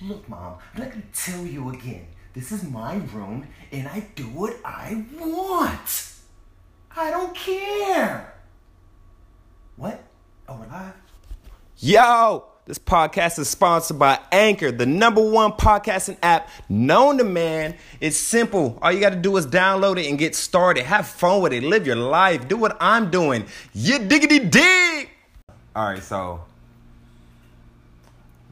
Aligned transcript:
Look, 0.00 0.28
Mom, 0.28 0.58
let 0.76 0.96
me 0.96 1.02
tell 1.12 1.44
you 1.44 1.70
again. 1.70 2.06
This 2.32 2.52
is 2.52 2.62
my 2.62 2.96
room, 3.12 3.48
and 3.72 3.88
I 3.88 4.06
do 4.14 4.24
what 4.24 4.56
I 4.64 5.04
want. 5.18 6.12
I 6.94 7.10
don't 7.10 7.34
care. 7.34 8.32
What? 9.76 10.00
Oh, 10.48 10.60
we're 10.60 10.68
live? 10.68 10.94
Yo, 11.78 12.44
this 12.64 12.78
podcast 12.78 13.40
is 13.40 13.48
sponsored 13.48 13.98
by 13.98 14.20
Anchor, 14.30 14.70
the 14.70 14.86
number 14.86 15.28
one 15.28 15.52
podcasting 15.52 16.16
app 16.22 16.48
known 16.68 17.18
to 17.18 17.24
man. 17.24 17.74
It's 18.00 18.16
simple. 18.16 18.78
All 18.80 18.92
you 18.92 19.00
got 19.00 19.10
to 19.10 19.16
do 19.16 19.36
is 19.36 19.48
download 19.48 19.98
it 19.98 20.08
and 20.08 20.16
get 20.16 20.36
started. 20.36 20.84
Have 20.84 21.08
fun 21.08 21.42
with 21.42 21.52
it. 21.52 21.64
Live 21.64 21.88
your 21.88 21.96
life. 21.96 22.46
Do 22.46 22.56
what 22.56 22.76
I'm 22.78 23.10
doing. 23.10 23.46
You 23.74 23.98
diggity 23.98 24.38
dig. 24.38 25.08
All 25.74 25.88
right, 25.88 26.02
so 26.02 26.44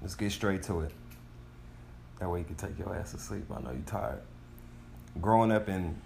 let's 0.03 0.17
get 0.17 0.33
straight 0.33 0.65
to 0.65 0.81
it. 0.81 0.93
That 2.19 2.31
way 2.31 2.41
you 2.41 2.45
can 2.45 2.57
take 2.57 2.79
your 2.79 2.95
ass 2.95 3.13
to 3.13 3.19
sleep. 3.19 3.45
I 3.51 3.61
know 3.61 3.71
you're 3.71 3.81
tired. 3.85 4.23
Growing 5.21 5.53
up 5.53 5.69
in, 5.69 5.97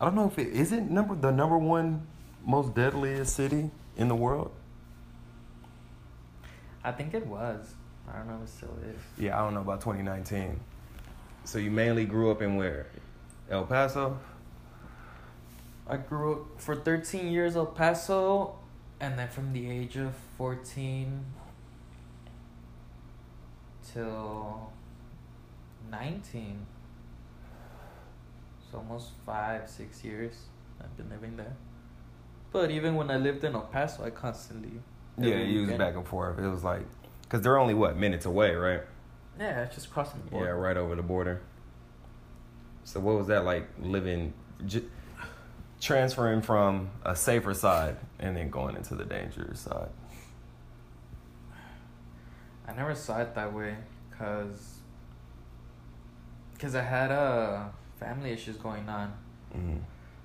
I 0.00 0.04
don't 0.04 0.14
know 0.14 0.26
if 0.26 0.38
it 0.38 0.48
is 0.48 0.72
it 0.72 0.90
number 0.90 1.14
the 1.14 1.30
number 1.30 1.58
one 1.58 2.06
most 2.44 2.74
deadliest 2.74 3.34
city 3.34 3.70
in 3.96 4.08
the 4.08 4.14
world. 4.14 4.52
I 6.82 6.92
think 6.92 7.14
it 7.14 7.26
was. 7.26 7.74
I 8.08 8.16
don't 8.16 8.28
know 8.28 8.36
if 8.42 8.48
it 8.48 8.52
still 8.52 8.74
is. 8.82 9.00
Yeah, 9.18 9.38
I 9.38 9.44
don't 9.44 9.54
know 9.54 9.60
about 9.60 9.80
2019. 9.80 10.58
So 11.44 11.58
you 11.58 11.70
mainly 11.70 12.04
grew 12.04 12.30
up 12.30 12.42
in 12.42 12.56
where? 12.56 12.86
El 13.50 13.64
Paso? 13.66 14.18
I 15.86 15.96
grew 15.96 16.32
up 16.32 16.60
for 16.60 16.76
13 16.76 17.32
years 17.32 17.56
El 17.56 17.66
Paso, 17.66 18.56
and 19.00 19.18
then 19.18 19.28
from 19.28 19.52
the 19.52 19.70
age 19.70 19.96
of 19.96 20.14
14 20.38 21.24
till 23.92 24.72
19. 25.90 26.66
So 28.70 28.78
almost 28.78 29.10
five, 29.26 29.68
six 29.68 30.04
years 30.04 30.34
I've 30.80 30.96
been 30.96 31.10
living 31.10 31.36
there. 31.36 31.56
But 32.52 32.70
even 32.70 32.96
when 32.96 33.10
I 33.10 33.16
lived 33.16 33.44
in 33.44 33.54
El 33.54 33.62
Paso, 33.62 34.04
I 34.04 34.10
constantly. 34.10 34.80
Yeah, 35.18 35.36
you 35.36 35.66
was 35.66 35.72
back 35.72 35.94
and 35.96 36.06
forth. 36.06 36.38
It 36.38 36.48
was 36.48 36.64
like, 36.64 36.82
because 37.22 37.42
they're 37.42 37.58
only, 37.58 37.74
what, 37.74 37.96
minutes 37.96 38.26
away, 38.26 38.54
right? 38.54 38.80
Yeah, 39.38 39.62
it's 39.62 39.74
just 39.74 39.90
crossing 39.90 40.22
the 40.30 40.36
Yeah, 40.36 40.44
right 40.46 40.76
over 40.76 40.94
the 40.94 41.02
border. 41.02 41.40
So 42.84 43.00
what 43.00 43.16
was 43.16 43.28
that 43.28 43.44
like 43.44 43.68
living, 43.80 44.32
j- 44.66 44.84
transferring 45.80 46.42
from 46.42 46.90
a 47.04 47.14
safer 47.14 47.54
side 47.54 47.96
and 48.18 48.36
then 48.36 48.50
going 48.50 48.76
into 48.76 48.94
the 48.94 49.04
dangerous 49.04 49.60
side? 49.60 49.90
I 52.66 52.72
never 52.74 52.94
saw 52.94 53.20
it 53.20 53.34
that 53.34 53.52
way, 53.52 53.76
cause, 54.16 54.79
cause 56.60 56.74
I 56.74 56.82
had 56.82 57.10
uh 57.10 57.64
family 57.98 58.30
issues 58.32 58.56
going 58.56 58.88
on. 58.88 59.12
hmm 59.52 59.78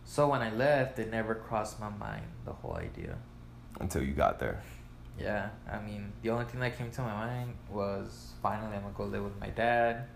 So 0.03 0.27
when 0.29 0.41
I 0.41 0.51
left, 0.53 0.99
it 0.99 1.09
never 1.09 1.33
crossed 1.35 1.79
my 1.79 1.89
mind 1.89 2.25
the 2.45 2.53
whole 2.53 2.75
idea. 2.75 3.17
Until 3.79 4.03
you 4.03 4.13
got 4.13 4.39
there. 4.39 4.61
Yeah, 5.19 5.49
I 5.71 5.79
mean, 5.79 6.11
the 6.21 6.29
only 6.29 6.45
thing 6.45 6.59
that 6.59 6.77
came 6.77 6.91
to 6.91 7.01
my 7.01 7.13
mind 7.27 7.53
was 7.69 8.33
finally 8.43 8.75
I'm 8.75 8.81
gonna 8.83 8.93
go 8.93 9.05
live 9.05 9.23
with 9.23 9.39
my 9.39 9.49
dad. 9.49 10.07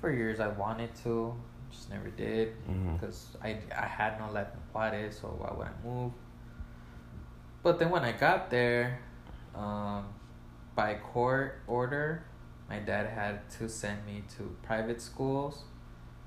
For 0.00 0.12
years 0.12 0.38
I 0.38 0.48
wanted 0.48 0.94
to, 1.04 1.34
just 1.70 1.90
never 1.90 2.08
did 2.10 2.54
because 2.92 3.36
I 3.42 3.56
I 3.76 3.86
had 3.86 4.18
no 4.20 4.30
life 4.30 4.48
in 4.54 4.60
Juarez, 4.72 5.18
so 5.20 5.28
why 5.28 5.50
would 5.56 5.66
I 5.66 5.74
move? 5.86 6.12
But 7.62 7.78
then 7.78 7.90
when 7.90 8.04
I 8.04 8.12
got 8.12 8.50
there, 8.50 9.00
um, 9.54 10.06
by 10.76 10.94
court 10.94 11.60
order, 11.66 12.22
my 12.68 12.78
dad 12.78 13.06
had 13.06 13.48
to 13.58 13.68
send 13.68 14.04
me 14.06 14.22
to 14.36 14.54
private 14.62 15.00
schools, 15.00 15.64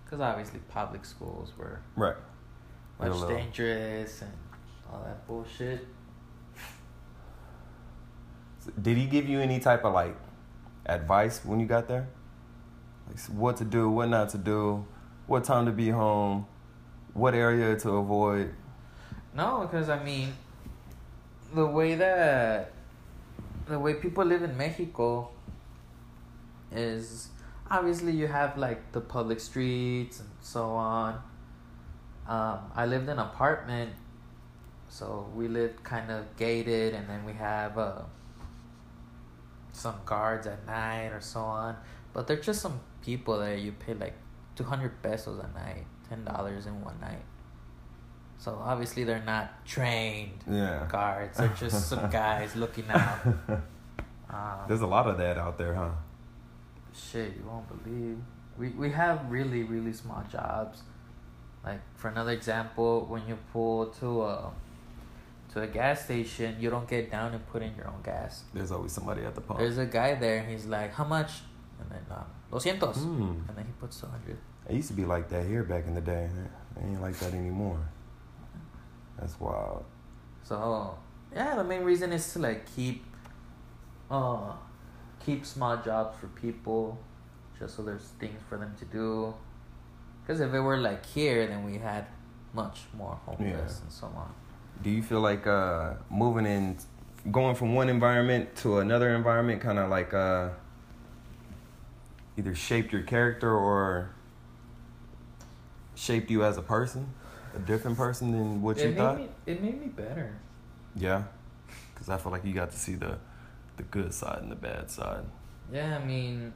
because 0.03 0.19
obviously 0.19 0.59
public 0.69 1.05
schools 1.05 1.53
were 1.57 1.79
Right. 1.95 2.15
much 2.99 3.27
dangerous 3.27 4.21
and 4.21 4.33
all 4.91 5.01
that 5.03 5.25
bullshit. 5.27 5.87
Did 8.79 8.97
he 8.97 9.05
give 9.07 9.27
you 9.27 9.39
any 9.39 9.59
type 9.59 9.83
of 9.85 9.93
like 9.93 10.15
advice 10.85 11.43
when 11.43 11.59
you 11.59 11.65
got 11.65 11.87
there? 11.87 12.07
Like 13.07 13.19
what 13.25 13.57
to 13.57 13.65
do, 13.65 13.89
what 13.89 14.09
not 14.09 14.29
to 14.29 14.37
do, 14.37 14.85
what 15.27 15.43
time 15.43 15.65
to 15.65 15.71
be 15.71 15.89
home, 15.89 16.45
what 17.13 17.33
area 17.33 17.75
to 17.79 17.89
avoid. 17.91 18.53
No, 19.33 19.61
because 19.61 19.89
I 19.89 20.03
mean, 20.03 20.33
the 21.53 21.65
way 21.65 21.95
that 21.95 22.71
the 23.67 23.79
way 23.79 23.95
people 23.95 24.25
live 24.25 24.43
in 24.43 24.55
Mexico 24.57 25.29
is 26.71 27.29
obviously 27.69 28.11
you 28.13 28.27
have 28.27 28.57
like 28.57 28.91
the 28.91 29.01
public 29.01 29.39
streets 29.39 30.19
and 30.19 30.29
so 30.41 30.71
on. 30.71 31.21
Um, 32.27 32.59
I 32.75 32.85
lived 32.85 33.05
in 33.05 33.11
an 33.11 33.19
apartment, 33.19 33.91
so 34.89 35.29
we 35.35 35.47
lived 35.47 35.83
kind 35.83 36.11
of 36.11 36.25
gated, 36.37 36.93
and 36.93 37.07
then 37.09 37.25
we 37.25 37.33
have 37.33 37.77
uh, 37.77 38.01
some 39.73 39.95
guards 40.05 40.47
at 40.47 40.65
night 40.65 41.09
or 41.09 41.21
so 41.21 41.41
on. 41.41 41.75
But 42.13 42.27
they're 42.27 42.37
just 42.39 42.61
some 42.61 42.79
people 43.03 43.39
that 43.39 43.59
you 43.59 43.71
pay 43.73 43.93
like 43.93 44.13
two 44.55 44.63
hundred 44.63 45.01
pesos 45.01 45.39
a 45.39 45.57
night, 45.57 45.85
ten 46.09 46.23
dollars 46.25 46.65
in 46.67 46.81
one 46.83 46.99
night. 46.99 47.23
So 48.37 48.59
obviously 48.63 49.03
they're 49.03 49.23
not 49.23 49.65
trained 49.65 50.43
Yeah. 50.49 50.87
guards. 50.89 51.37
They're 51.37 51.47
just 51.49 51.87
some 51.89 52.09
guys 52.11 52.55
looking 52.55 52.85
out. 52.89 53.19
Um, 54.33 54.59
There's 54.65 54.79
a 54.79 54.87
lot 54.87 55.07
of 55.07 55.17
that 55.17 55.37
out 55.37 55.57
there, 55.57 55.73
huh? 55.75 55.89
Shit, 56.93 57.33
you 57.37 57.43
won't 57.47 57.67
believe. 57.67 58.17
We 58.57 58.69
we 58.69 58.91
have 58.91 59.29
really 59.29 59.63
really 59.63 59.93
small 59.93 60.23
jobs. 60.31 60.83
Like 61.63 61.81
for 61.95 62.09
another 62.09 62.31
example, 62.31 63.05
when 63.07 63.27
you 63.27 63.37
pull 63.53 63.87
to 63.99 64.23
a 64.23 64.51
to 65.53 65.61
a 65.61 65.67
gas 65.67 66.05
station, 66.05 66.55
you 66.59 66.69
don't 66.69 66.87
get 66.87 67.11
down 67.11 67.33
and 67.33 67.45
put 67.47 67.61
in 67.61 67.75
your 67.75 67.87
own 67.87 68.01
gas. 68.03 68.43
There's 68.53 68.71
always 68.71 68.91
somebody 68.91 69.23
at 69.23 69.35
the 69.35 69.41
pump. 69.41 69.59
There's 69.59 69.77
a 69.77 69.85
guy 69.85 70.15
there. 70.15 70.39
and 70.39 70.49
He's 70.49 70.65
like, 70.65 70.93
"How 70.93 71.03
much?" 71.03 71.31
And 71.79 71.89
then 71.91 72.05
um, 72.09 72.25
doscientos. 72.51 72.97
Mm. 72.97 73.47
And 73.47 73.57
then 73.57 73.65
he 73.65 73.73
puts 73.79 73.99
two 73.99 74.07
hundred. 74.07 74.37
It 74.69 74.75
used 74.75 74.87
to 74.89 74.93
be 74.93 75.05
like 75.05 75.29
that 75.29 75.45
here 75.45 75.63
back 75.63 75.87
in 75.87 75.95
the 75.95 76.01
day. 76.01 76.29
It 76.77 76.83
ain't 76.83 77.01
like 77.01 77.17
that 77.19 77.33
anymore. 77.33 77.79
That's 79.19 79.39
wild. 79.39 79.85
So 80.43 80.97
yeah, 81.33 81.55
the 81.55 81.63
main 81.63 81.83
reason 81.83 82.11
is 82.11 82.31
to 82.33 82.39
like 82.39 82.65
keep, 82.75 83.05
uh, 84.09 84.53
keep 85.25 85.45
small 85.45 85.77
jobs 85.77 86.17
for 86.19 86.27
people, 86.27 86.97
just 87.59 87.75
so 87.75 87.83
there's 87.83 88.07
things 88.19 88.39
for 88.49 88.57
them 88.57 88.73
to 88.79 88.85
do. 88.85 89.33
Because 90.21 90.41
if 90.41 90.53
it 90.53 90.59
were 90.59 90.77
like 90.77 91.05
here, 91.05 91.47
then 91.47 91.63
we 91.63 91.77
had 91.77 92.05
much 92.53 92.81
more 92.97 93.19
homeless 93.25 93.75
Yeah. 93.77 93.83
and 93.83 93.91
so 93.91 94.07
on. 94.07 94.33
Do 94.83 94.89
you 94.89 95.01
feel 95.03 95.19
like 95.21 95.45
uh, 95.47 95.93
moving 96.09 96.45
in, 96.45 96.77
going 97.31 97.55
from 97.55 97.75
one 97.75 97.89
environment 97.89 98.55
to 98.57 98.79
another 98.79 99.15
environment, 99.15 99.61
kind 99.61 99.77
of 99.79 99.89
like 99.89 100.13
uh, 100.13 100.49
either 102.37 102.55
shaped 102.55 102.91
your 102.91 103.03
character 103.03 103.51
or 103.53 104.11
shaped 105.95 106.31
you 106.31 106.43
as 106.43 106.57
a 106.57 106.61
person, 106.61 107.07
a 107.55 107.59
different 107.59 107.97
person 107.97 108.31
than 108.31 108.61
what 108.61 108.77
it 108.77 108.83
you 108.83 108.89
made 108.89 108.97
thought? 108.97 109.17
me. 109.17 109.29
It 109.45 109.61
made 109.61 109.79
me 109.79 109.87
better. 109.87 110.35
Yeah, 110.95 111.23
because 111.93 112.09
I 112.09 112.17
feel 112.17 112.31
like 112.31 112.43
you 112.43 112.53
got 112.53 112.71
to 112.71 112.77
see 112.77 112.95
the 112.95 113.17
the 113.77 113.83
good 113.83 114.13
side 114.13 114.39
and 114.41 114.51
the 114.51 114.55
bad 114.55 114.89
side. 114.89 115.23
Yeah, 115.71 115.97
I 115.97 116.05
mean, 116.05 116.53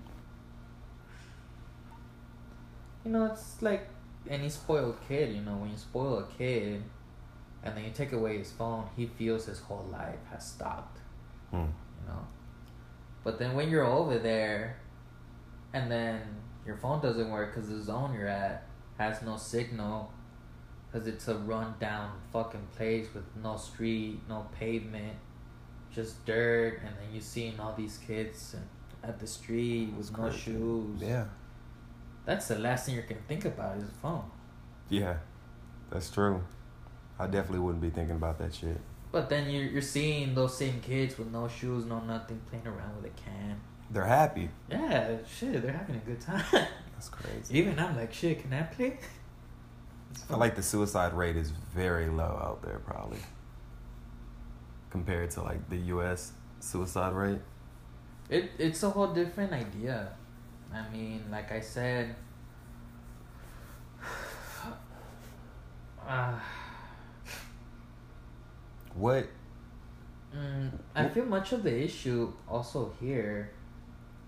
you 3.03 3.11
know, 3.11 3.25
it's 3.25 3.61
like 3.61 3.87
any 4.29 4.49
spoiled 4.49 4.97
kid. 5.07 5.35
You 5.35 5.41
know, 5.41 5.55
when 5.57 5.71
you 5.71 5.77
spoil 5.77 6.19
a 6.19 6.37
kid, 6.37 6.83
and 7.63 7.75
then 7.75 7.83
you 7.83 7.91
take 7.91 8.11
away 8.11 8.37
his 8.37 8.51
phone, 8.51 8.87
he 8.95 9.07
feels 9.07 9.45
his 9.45 9.59
whole 9.59 9.87
life 9.91 10.19
has 10.31 10.45
stopped. 10.45 10.99
Hmm. 11.51 11.57
you 11.57 12.07
know. 12.07 12.27
But 13.23 13.39
then 13.39 13.55
when 13.55 13.69
you're 13.69 13.85
over 13.85 14.19
there, 14.19 14.77
and 15.73 15.91
then 15.91 16.21
your 16.65 16.77
phone 16.77 17.01
doesn't 17.01 17.29
work 17.29 17.53
because 17.53 17.69
the 17.69 17.81
zone 17.81 18.13
you're 18.13 18.27
at 18.27 18.67
has 18.97 19.21
no 19.21 19.37
signal, 19.37 20.11
because 20.91 21.07
it's 21.07 21.27
a 21.27 21.35
run 21.35 21.73
down 21.79 22.11
fucking 22.31 22.67
place 22.75 23.07
with 23.13 23.25
no 23.41 23.57
street, 23.57 24.19
no 24.29 24.47
pavement, 24.57 25.15
just 25.95 26.25
dirt, 26.25 26.81
and 26.85 26.89
then 26.97 27.13
you 27.13 27.21
seeing 27.21 27.59
all 27.59 27.73
these 27.77 27.97
kids 28.05 28.55
at 29.03 29.19
the 29.19 29.27
street 29.27 29.93
with 29.97 30.15
no 30.17 30.29
shoes. 30.29 30.99
Yeah, 31.01 31.25
That's 32.25 32.47
the 32.49 32.59
last 32.59 32.85
thing 32.85 32.95
you 32.95 33.03
can 33.03 33.17
think 33.27 33.45
about 33.45 33.77
is 33.77 33.83
a 33.83 33.91
phone. 34.01 34.23
yeah, 34.89 35.17
that's 35.89 36.09
true. 36.09 36.43
I 37.17 37.27
definitely 37.27 37.59
wouldn't 37.59 37.81
be 37.81 37.89
thinking 37.91 38.15
about 38.17 38.37
that 38.39 38.53
shit. 38.53 38.79
But 39.11 39.29
then 39.29 39.49
you're, 39.49 39.63
you're 39.63 39.81
seeing 39.81 40.35
those 40.35 40.57
same 40.57 40.81
kids 40.81 41.17
with 41.17 41.31
no 41.31 41.47
shoes, 41.47 41.85
no 41.85 42.01
nothing, 42.01 42.41
playing 42.49 42.67
around 42.67 43.01
with 43.01 43.05
a 43.11 43.15
can. 43.21 43.61
They're 43.89 44.03
happy. 44.03 44.49
Yeah, 44.69 45.17
shit, 45.25 45.61
they're 45.61 45.71
having 45.71 45.95
a 45.95 45.99
good 45.99 46.19
time. 46.19 46.43
That's 46.51 47.07
crazy. 47.09 47.57
Even 47.57 47.79
I'm 47.79 47.95
like, 47.95 48.11
shit, 48.13 48.41
can 48.41 48.51
I 48.53 48.63
play? 48.63 48.99
I 50.15 50.17
fun. 50.27 50.39
like 50.39 50.55
the 50.55 50.63
suicide 50.63 51.13
rate 51.13 51.35
is 51.37 51.51
very 51.51 52.07
low 52.09 52.23
out 52.43 52.61
there, 52.63 52.79
probably 52.79 53.19
compared 54.95 55.29
to 55.29 55.43
like 55.43 55.69
the 55.69 55.81
U.S. 55.95 56.31
suicide 56.61 57.13
rate. 57.13 57.41
it. 58.29 58.51
It's 58.57 58.81
a 58.81 58.89
whole 58.89 59.11
different 59.13 59.51
idea. 59.51 60.13
I 60.73 60.87
mean, 60.89 61.25
like 61.29 61.51
I 61.51 61.59
said, 61.59 62.15
uh, 66.07 66.39
What? 68.95 69.27
mm, 70.33 70.71
I 70.95 71.09
feel 71.09 71.25
much 71.25 71.51
of 71.51 71.63
the 71.63 71.75
issue 71.83 72.31
also 72.47 72.93
here 73.01 73.51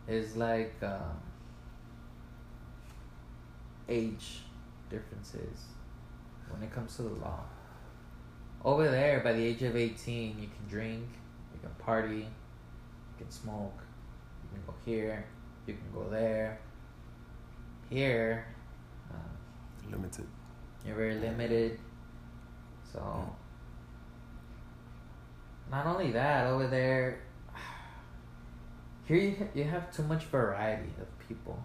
is 0.05 0.35
like 0.35 0.75
um, 0.83 1.15
age 3.87 4.41
differences 4.89 5.59
when 6.49 6.61
it 6.61 6.75
comes 6.75 6.97
to 6.97 7.03
the 7.03 7.15
law. 7.23 7.39
Over 8.63 8.89
there, 8.89 9.21
by 9.21 9.33
the 9.33 9.43
age 9.43 9.61
of 9.63 9.75
18, 9.75 10.39
you 10.39 10.47
can 10.47 10.67
drink, 10.69 11.03
you 11.53 11.59
can 11.61 11.69
party, 11.83 12.17
you 12.17 13.17
can 13.17 13.31
smoke, 13.31 13.77
you 14.43 14.49
can 14.59 14.65
go 14.65 14.73
here, 14.85 15.25
you 15.65 15.73
can 15.75 15.91
go 15.93 16.09
there. 16.09 16.59
Here, 17.89 18.45
uh, 19.09 19.89
Limited. 19.89 20.27
you're 20.85 20.95
very 20.95 21.15
limited. 21.15 21.79
So, 22.91 23.33
not 25.71 25.85
only 25.85 26.11
that, 26.11 26.47
over 26.47 26.67
there, 26.67 27.19
here 29.07 29.17
you, 29.17 29.35
ha- 29.39 29.45
you 29.53 29.63
have 29.63 29.95
too 29.95 30.03
much 30.03 30.25
variety 30.25 30.89
of 30.99 31.27
people. 31.29 31.63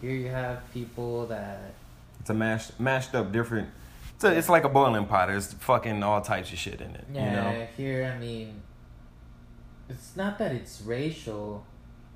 Here 0.00 0.12
you 0.12 0.28
have 0.28 0.62
people 0.72 1.26
that 1.26 1.74
It's 2.20 2.30
a 2.30 2.34
mashed 2.34 2.80
mashed 2.80 3.14
up 3.14 3.30
different. 3.32 3.68
It's, 4.24 4.30
a, 4.32 4.38
it's 4.38 4.48
like 4.48 4.62
a 4.62 4.68
boiling 4.68 5.06
pot. 5.06 5.26
There's 5.26 5.52
fucking 5.54 6.00
all 6.04 6.20
types 6.20 6.52
of 6.52 6.58
shit 6.58 6.80
in 6.80 6.94
it. 6.94 7.04
Yeah, 7.12 7.24
You 7.24 7.30
know. 7.58 7.66
here 7.76 8.12
I 8.14 8.20
mean, 8.20 8.62
it's 9.88 10.14
not 10.16 10.38
that 10.38 10.52
it's 10.52 10.80
racial, 10.82 11.66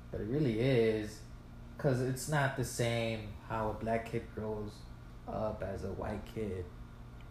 but 0.09 0.21
it 0.21 0.27
really 0.29 0.61
is, 0.61 1.19
cause 1.77 1.99
it's 1.99 2.29
not 2.29 2.55
the 2.55 2.63
same 2.63 3.27
how 3.49 3.71
a 3.71 3.73
black 3.73 4.09
kid 4.09 4.23
grows 4.33 4.71
up 5.27 5.61
as 5.61 5.83
a 5.83 5.91
white 5.91 6.21
kid, 6.33 6.63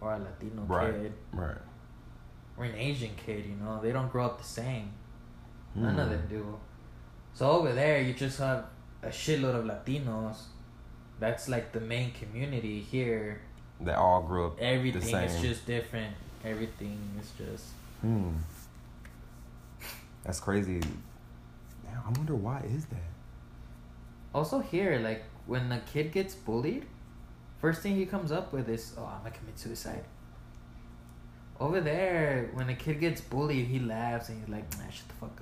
or 0.03 0.13
a 0.13 0.19
Latino 0.19 0.63
Right. 0.65 0.93
kid, 0.93 1.13
Right. 1.33 1.57
or 2.59 2.65
an 2.65 2.75
Asian 2.75 3.15
kid. 3.17 3.47
You 3.47 3.55
know, 3.57 3.81
they 3.81 3.93
don't 3.93 4.13
grow 4.13 4.27
up 4.27 4.37
the 4.37 4.45
same. 4.45 4.93
None 5.75 5.99
of 5.99 6.07
Hmm. 6.09 6.13
them 6.13 6.27
do. 6.29 6.59
So 7.33 7.51
over 7.51 7.73
there, 7.73 8.03
you 8.03 8.13
just 8.13 8.39
have 8.41 8.67
a 9.03 9.09
shitload 9.09 9.55
of 9.55 9.65
Latinos. 9.65 10.37
That's 11.19 11.49
like 11.49 11.73
the 11.73 11.81
main 11.81 12.13
community 12.13 12.81
here. 12.83 13.41
They 13.81 13.93
all 13.93 14.23
grew 14.23 14.47
up 14.47 14.59
Everything 14.61 15.01
the 15.01 15.07
same. 15.07 15.29
is 15.29 15.41
just 15.43 15.67
different. 15.67 16.15
Everything 16.45 16.99
is 17.21 17.31
just. 17.37 17.65
Hmm. 18.01 18.31
That's 20.25 20.41
crazy. 20.41 20.81
Damn, 20.81 22.03
I 22.07 22.11
wonder 22.19 22.35
why 22.35 22.61
is 22.75 22.87
that? 22.87 23.11
Also 24.35 24.61
here, 24.61 24.99
like 24.99 25.25
when 25.47 25.71
a 25.73 25.81
kid 25.81 26.13
gets 26.13 26.35
bullied, 26.35 26.85
first 27.61 27.81
thing 27.83 27.97
he 27.97 28.07
comes 28.07 28.33
up 28.33 28.53
with 28.53 28.69
is, 28.69 28.95
"Oh, 28.99 29.05
I'm 29.05 29.19
gonna 29.23 29.31
commit 29.31 29.59
suicide." 29.59 30.05
Over 31.59 31.81
there, 31.81 32.51
when 32.55 32.69
a 32.69 32.75
kid 32.75 33.01
gets 33.01 33.21
bullied, 33.21 33.67
he 33.67 33.79
laughs 33.79 34.29
and 34.29 34.41
he's 34.41 34.49
like, 34.49 34.67
"Man, 34.79 34.91
shut 34.91 35.09
the 35.09 35.15
fuck 35.15 35.41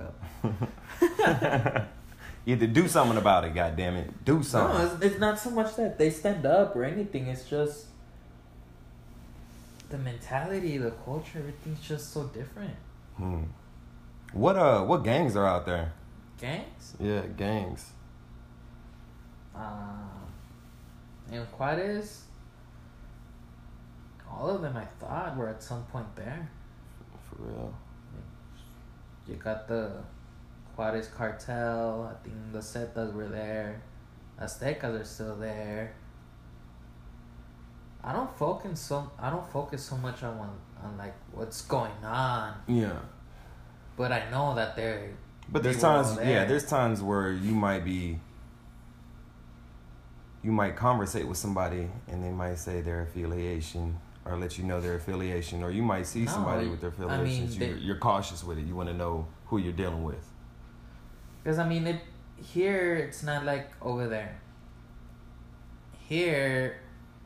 up." 1.73 1.89
Either 2.47 2.67
do 2.67 2.87
something 2.89 3.17
about 3.17 3.45
it, 3.45 3.55
God 3.55 3.75
damn 3.77 3.97
it. 3.97 4.25
Do 4.25 4.43
something. 4.43 4.79
No, 4.79 4.95
it's, 4.95 5.03
it's 5.03 5.19
not 5.19 5.39
so 5.39 5.51
much 5.51 5.77
that 5.77 5.99
they 5.99 6.11
stand 6.11 6.45
up 6.45 6.77
or 6.77 6.85
anything. 6.85 7.27
It's 7.27 7.49
just 7.49 7.87
the 9.95 10.03
mentality, 10.03 10.77
the 10.77 10.91
culture, 11.05 11.39
everything's 11.39 11.81
just 11.81 12.13
so 12.13 12.25
different. 12.25 12.75
Hmm. 13.17 13.45
What 14.33 14.57
uh 14.57 14.83
what 14.83 15.05
gangs 15.05 15.37
are 15.37 15.47
out 15.47 15.65
there? 15.67 15.93
Gangs, 16.41 16.97
Yeah, 16.99 17.23
gangs. 17.37 17.91
uh, 19.55 20.19
in 21.31 21.43
Juarez, 21.57 22.25
all 24.29 24.51
of 24.51 24.63
them 24.63 24.77
I 24.77 24.85
thought 25.01 25.37
were 25.37 25.49
at 25.49 25.63
some 25.63 25.85
point 25.85 26.11
there. 26.17 26.49
For 27.29 27.37
real. 27.45 27.75
You 29.29 29.37
got 29.37 29.69
the 29.69 29.93
Juarez 30.77 31.07
cartel. 31.17 32.11
I 32.13 32.15
think 32.25 32.35
the 32.53 32.59
Zetas 32.59 33.13
were 33.15 33.29
there. 33.29 33.81
Aztecas 34.41 35.01
are 35.01 35.05
still 35.05 35.37
there. 35.37 35.95
I 38.05 38.13
don't 38.13 38.31
focus 38.37 38.81
so 38.81 39.11
I 39.19 39.31
don't 39.31 39.47
focus 39.51 39.83
so 39.83 39.97
much 39.97 40.23
on 40.23 40.37
on 40.83 40.99
like 40.99 41.15
what's 41.33 41.63
going 41.63 42.05
on, 42.05 42.55
Yeah. 42.69 42.99
but 43.97 44.13
I 44.13 44.29
know 44.31 44.55
that 44.55 44.77
they're. 44.77 45.11
But 45.51 45.63
there's 45.63 45.77
they 45.81 45.89
were 45.89 45.95
all 45.95 46.05
times 46.05 46.19
yeah, 46.29 46.45
there's 46.45 46.67
times 46.67 47.03
where 47.03 47.33
you 47.33 47.53
might 47.53 47.85
be 47.85 48.19
you 50.43 50.53
might 50.53 50.77
conversate 50.77 51.27
with 51.27 51.39
somebody 51.39 51.89
and 52.09 52.23
they 52.23 52.31
might 52.31 52.59
say 52.59 52.83
their 52.83 53.01
affiliation 53.03 53.99
or 54.27 54.37
let 54.37 54.59
you 54.59 54.65
know 54.65 54.81
their 54.81 54.97
affiliation 54.97 55.63
or 55.63 55.71
you 55.71 55.83
might 55.83 56.07
see 56.07 56.25
No, 56.25 56.33
somebody 56.33 56.69
with 56.69 56.81
their 56.83 56.93
I 56.99 57.23
mean, 57.23 57.45
affiliations. 57.45 57.57
you're, 57.59 57.77
you're 57.77 57.97
cautious 57.97 58.45
with 58.45 58.59
it. 58.59 58.67
You 58.67 58.75
want 58.77 58.89
to 58.91 58.95
know 58.95 59.27
who 59.47 59.57
you're 59.59 59.73
dealing 59.73 60.03
with. 60.03 60.27
Because 61.43 61.59
I 61.59 61.67
mean, 61.67 61.87
it 61.87 62.01
here 62.37 62.95
it's 62.97 63.23
not 63.23 63.45
like 63.45 63.71
over 63.81 64.07
there. 64.09 64.39
Here, 66.09 66.81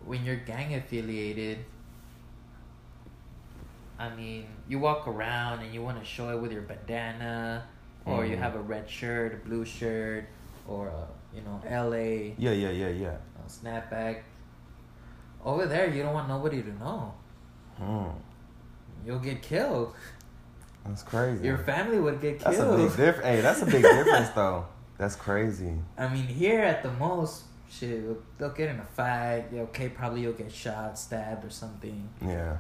when 0.05 0.25
you're 0.25 0.37
gang 0.37 0.75
affiliated, 0.75 1.59
I 3.99 4.15
mean, 4.15 4.47
you 4.69 4.79
walk 4.79 5.09
around 5.09 5.61
and 5.61 5.75
you 5.75 5.83
want 5.83 5.99
to 5.99 6.05
show 6.05 6.31
it 6.31 6.41
with 6.41 6.53
your 6.53 6.63
bandana, 6.63 7.65
or 8.07 8.25
you 8.25 8.37
Mhm. 8.37 8.41
have 8.41 8.55
a 8.55 8.61
red 8.61 8.89
shirt, 8.89 9.35
a 9.35 9.37
blue 9.37 9.65
shirt, 9.65 10.25
or 10.69 10.89
a 10.89 11.07
you 11.35 11.43
know 11.43 11.61
LA 11.69 12.35
Yeah, 12.39 12.53
yeah, 12.53 12.71
yeah, 12.71 12.89
yeah. 12.89 13.09
uh, 13.09 13.49
snapback. 13.49 14.21
Over 15.45 15.67
there, 15.67 15.89
you 15.89 16.03
don't 16.03 16.15
want 16.15 16.29
nobody 16.29 16.63
to 16.63 16.73
know. 16.79 17.13
Hmm. 17.77 18.09
You'll 19.05 19.19
get 19.21 19.43
killed. 19.43 19.95
That's 20.85 21.03
crazy. 21.03 21.45
Your 21.45 21.59
family 21.59 21.99
would 22.01 22.21
get 22.21 22.41
killed. 22.41 22.55
that's 22.55 22.61
a 22.61 22.77
big 22.77 22.97
difference. 22.97 23.27
Hey, 23.27 23.41
that's 23.41 23.63
a 23.63 23.67
big 23.67 23.83
difference 23.99 24.31
though. 24.31 24.67
That's 24.97 25.17
crazy. 25.17 25.75
I 25.97 26.09
mean, 26.09 26.27
here 26.27 26.63
at 26.63 26.83
the 26.83 26.91
most, 26.93 27.45
shit, 27.71 28.39
they'll- 28.39 28.51
get 28.51 28.71
in 28.71 28.81
a 28.81 28.85
fight. 28.85 29.47
Yeah, 29.53 29.63
okay, 29.63 29.89
probably 29.89 30.23
you'll 30.23 30.33
get 30.33 30.51
shot, 30.51 30.99
stabbed, 30.99 31.45
or 31.45 31.51
something. 31.51 32.09
Yeah. 32.21 32.59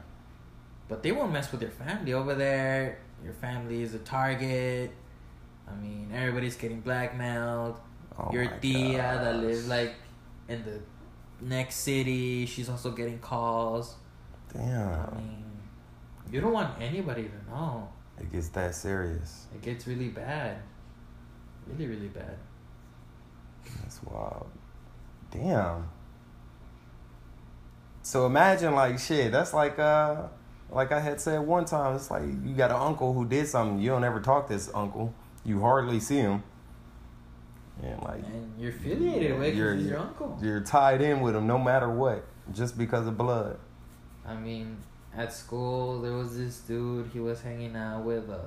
But 0.88 1.02
they 1.02 1.12
won't 1.12 1.32
mess 1.32 1.50
with 1.52 1.62
your 1.62 1.70
family 1.70 2.12
over 2.12 2.34
there. 2.34 2.98
Your 3.22 3.34
family 3.34 3.82
is 3.82 3.94
a 3.94 3.98
target. 3.98 4.92
I 5.70 5.74
mean, 5.74 6.10
everybody's 6.14 6.56
getting 6.56 6.80
blackmailed. 6.80 7.76
Oh 8.18 8.30
your 8.32 8.46
tia 8.46 8.98
that 8.98 9.36
lives 9.36 9.68
like 9.68 9.94
in 10.48 10.64
the 10.64 10.80
next 11.40 11.76
city, 11.76 12.46
she's 12.46 12.68
also 12.68 12.90
getting 12.90 13.18
calls. 13.18 13.96
Damn. 14.52 14.88
I 14.88 15.14
mean, 15.16 15.44
you 16.30 16.40
don't 16.40 16.52
want 16.52 16.80
anybody 16.80 17.24
to 17.24 17.50
know. 17.50 17.88
It 18.18 18.32
gets 18.32 18.48
that 18.48 18.74
serious. 18.74 19.46
It 19.54 19.62
gets 19.62 19.86
really 19.86 20.08
bad. 20.08 20.56
Really, 21.66 21.86
really 21.86 22.08
bad. 22.08 22.36
That's 23.82 24.02
wild. 24.02 24.50
Damn. 25.30 25.88
So 28.02 28.26
imagine 28.26 28.74
like 28.74 28.98
shit. 28.98 29.32
That's 29.32 29.52
like 29.52 29.78
uh, 29.78 30.28
like 30.70 30.92
I 30.92 31.00
had 31.00 31.20
said 31.20 31.38
one 31.40 31.64
time. 31.64 31.96
It's 31.96 32.10
like 32.10 32.22
you 32.22 32.54
got 32.56 32.70
an 32.70 32.76
uncle 32.78 33.12
who 33.12 33.26
did 33.26 33.46
something. 33.46 33.78
You 33.80 33.90
don't 33.90 34.04
ever 34.04 34.20
talk 34.20 34.46
to 34.48 34.54
this 34.54 34.70
uncle. 34.74 35.12
You 35.44 35.60
hardly 35.60 36.00
see 36.00 36.16
him. 36.16 36.42
And 37.82 38.02
like 38.02 38.24
And 38.24 38.52
you're 38.58 38.70
affiliated 38.70 39.38
with 39.38 39.54
You're- 39.54 39.80
your 39.80 39.98
uncle. 39.98 40.36
you're 40.42 40.60
tied 40.60 41.00
in 41.00 41.20
with 41.20 41.36
him 41.36 41.46
no 41.46 41.58
matter 41.58 41.88
what, 41.88 42.24
just 42.52 42.76
because 42.76 43.06
of 43.06 43.16
blood. 43.16 43.56
I 44.26 44.34
mean, 44.34 44.78
at 45.16 45.32
school 45.32 46.00
there 46.00 46.12
was 46.12 46.36
this 46.36 46.58
dude. 46.60 47.10
He 47.12 47.20
was 47.20 47.40
hanging 47.42 47.76
out 47.76 48.04
with 48.04 48.28
uh, 48.30 48.38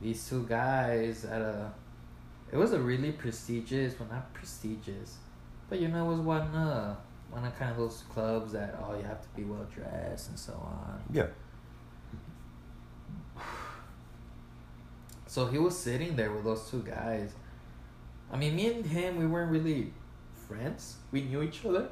these 0.00 0.26
two 0.28 0.44
guys 0.46 1.24
at 1.24 1.42
a. 1.42 1.72
It 2.50 2.56
was 2.56 2.72
a 2.72 2.78
really 2.80 3.12
prestigious, 3.12 3.98
well, 3.98 4.08
not 4.10 4.32
prestigious, 4.34 5.16
but 5.68 5.80
you 5.80 5.88
know, 5.88 6.06
it 6.06 6.16
was 6.16 6.20
one 6.20 6.54
uh, 6.54 6.96
one 7.30 7.44
of 7.44 7.58
kind 7.58 7.70
of 7.70 7.76
those 7.76 8.04
clubs 8.12 8.52
that 8.52 8.78
oh, 8.82 8.96
you 8.96 9.02
have 9.02 9.20
to 9.20 9.28
be 9.36 9.44
well 9.44 9.66
dressed 9.74 10.30
and 10.30 10.38
so 10.38 10.52
on. 10.52 11.02
Yeah. 11.12 11.26
So 15.26 15.46
he 15.46 15.58
was 15.58 15.76
sitting 15.76 16.14
there 16.14 16.30
with 16.30 16.44
those 16.44 16.70
two 16.70 16.82
guys. 16.82 17.32
I 18.30 18.36
mean, 18.36 18.54
me 18.54 18.68
and 18.68 18.86
him, 18.86 19.16
we 19.16 19.26
weren't 19.26 19.50
really 19.50 19.92
friends. 20.46 20.96
We 21.10 21.22
knew 21.22 21.42
each 21.42 21.64
other. 21.64 21.88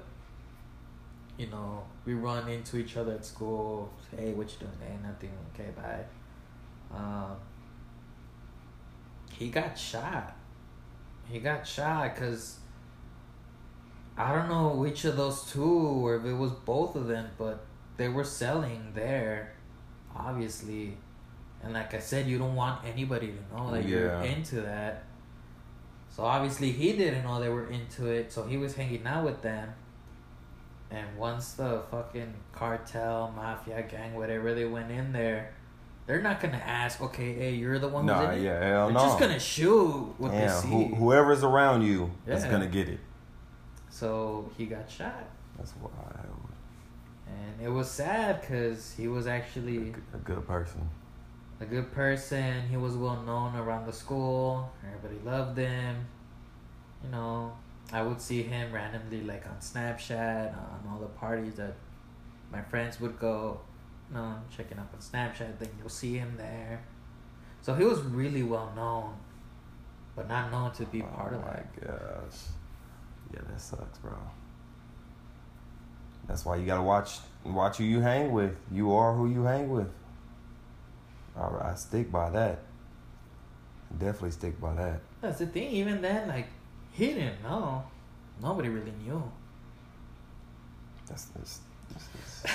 You 1.37 1.49
know, 1.49 1.83
we 2.05 2.15
run 2.15 2.49
into 2.49 2.77
each 2.77 2.97
other 2.97 3.15
at 3.15 3.25
school. 3.25 3.91
Hey, 4.17 4.33
what 4.33 4.53
you 4.53 4.59
doing? 4.61 4.79
Hey, 4.81 4.97
nothing. 5.03 5.33
Okay, 5.55 5.71
bye. 5.75 6.97
Um, 6.97 7.37
he 9.33 9.49
got 9.49 9.77
shot. 9.77 10.37
He 11.29 11.41
got 11.41 11.67
shot 11.67 12.15
because 12.15 12.59
I 14.17 14.35
don't 14.35 14.49
know 14.49 14.69
which 14.75 15.05
of 15.05 15.17
those 15.17 15.51
two 15.51 15.65
or 16.07 16.17
if 16.17 16.25
it 16.25 16.35
was 16.35 16.51
both 16.53 16.97
of 16.97 17.07
them, 17.07 17.31
but 17.39 17.65
they 17.97 18.09
were 18.09 18.25
selling 18.25 18.93
there, 18.95 19.55
obviously. 20.15 20.97
And 21.63 21.73
like 21.73 21.95
I 21.95 21.99
said, 21.99 22.27
you 22.27 22.39
don't 22.39 22.55
want 22.55 22.85
anybody 22.85 23.29
to 23.29 23.57
know 23.57 23.71
that 23.73 23.87
you're 23.87 24.11
into 24.23 24.61
that. 24.63 25.05
So 26.11 26.25
obviously 26.25 26.73
he 26.73 26.93
didn't 26.93 27.25
know 27.25 27.41
they 27.41 27.49
were 27.49 27.69
into 27.69 28.07
it, 28.07 28.33
so 28.33 28.45
he 28.45 28.59
was 28.59 28.75
hanging 28.75 29.07
out 29.07 29.25
with 29.25 29.41
them. 29.43 29.73
And 30.91 31.17
once 31.17 31.53
the 31.55 31.83
fucking 31.91 32.35
cartel, 32.53 33.33
mafia 33.35 33.83
gang, 33.89 34.15
whatever, 34.15 34.53
they 34.55 34.67
went 34.67 34.91
in 34.91 35.13
there, 35.15 35.55
they're 36.07 36.21
not 36.21 36.39
gonna 36.41 36.59
ask, 36.63 37.01
okay, 37.01 37.33
hey, 37.33 37.55
you're 37.55 37.79
the 37.79 37.89
one 37.89 38.03
who's 38.03 38.13
Nah, 38.15 38.31
in 38.33 38.41
it. 38.41 38.43
yeah, 38.43 38.63
hell 38.63 38.87
They're 38.89 38.95
no. 38.95 39.01
just 39.01 39.19
gonna 39.19 39.41
shoot 39.41 40.15
what 40.19 40.33
yeah, 40.35 40.49
they 40.55 40.61
see. 40.61 40.69
who, 40.69 40.95
whoever's 40.97 41.43
around 41.43 41.83
you 41.83 42.11
is 42.27 42.45
gonna 42.45 42.67
get 42.67 42.89
it. 42.91 43.01
So 43.95 44.51
he 44.57 44.65
got 44.67 44.91
shot, 44.91 45.25
That's 45.59 45.75
wild. 45.77 45.93
and 47.29 47.61
it 47.63 47.69
was 47.69 47.91
sad 47.91 48.41
because 48.41 48.95
he 48.95 49.07
was 49.07 49.27
actually 49.27 49.95
A 50.15 50.17
good 50.25 50.47
person. 50.47 50.89
a 51.61 51.67
good 51.67 51.93
person. 51.93 52.63
He 52.71 52.77
was 52.79 52.95
well 52.97 53.21
known 53.23 53.55
around 53.55 53.87
the 53.87 53.93
school. 53.93 54.73
Everybody 54.87 55.21
loved 55.25 55.59
him. 55.59 56.07
You 57.05 57.11
know, 57.11 57.53
I 57.93 58.01
would 58.03 58.19
see 58.21 58.43
him 58.43 58.73
randomly 58.73 59.21
like 59.25 59.45
on 59.47 59.57
Snapchat, 59.61 60.49
on 60.57 60.81
all 60.91 60.99
the 60.99 61.07
parties 61.25 61.57
that 61.57 61.75
my 62.51 62.63
friends 62.63 62.99
would 62.99 63.19
go. 63.21 63.61
You 64.09 64.17
know, 64.17 64.35
checking 64.57 64.79
up 64.79 64.91
on 64.95 65.01
Snapchat. 65.01 65.59
Then 65.59 65.69
you'll 65.79 65.91
see 65.91 66.15
him 66.17 66.35
there. 66.39 66.81
So 67.61 67.75
he 67.75 67.85
was 67.85 68.01
really 68.01 68.43
well 68.43 68.73
known, 68.75 69.15
but 70.17 70.29
not 70.29 70.51
known 70.51 70.73
to 70.73 70.85
be 70.87 71.03
oh 71.03 71.07
part 71.15 71.33
oh 71.35 71.37
of 71.37 71.43
my 71.45 71.63
gosh. 71.87 72.41
Yeah, 73.33 73.41
that 73.49 73.61
sucks, 73.61 73.99
bro. 73.99 74.13
That's 76.29 76.45
why 76.45 76.57
you 76.57 76.67
gotta 76.67 76.83
watch 76.83 77.19
watch 77.45 77.79
who 77.79 77.85
you 77.85 78.01
hang 78.01 78.33
with. 78.33 78.57
You 78.71 78.93
are 78.95 79.15
who 79.15 79.29
you 79.31 79.43
hang 79.45 79.71
with. 79.71 79.89
Right, 81.35 81.73
I 81.73 81.75
stick 81.75 82.13
by 82.13 82.31
that. 82.31 82.61
Definitely 83.99 84.31
stick 84.33 84.61
by 84.61 84.75
that. 84.75 85.01
That's 85.21 85.39
the 85.39 85.47
thing. 85.47 85.71
Even 85.71 86.03
then, 86.03 86.29
like 86.29 86.47
he 86.93 87.09
didn't 87.09 87.43
know. 87.43 87.85
Nobody 88.43 88.69
really 88.69 88.93
knew. 89.05 89.23
That's, 91.09 91.25
that's 91.27 91.61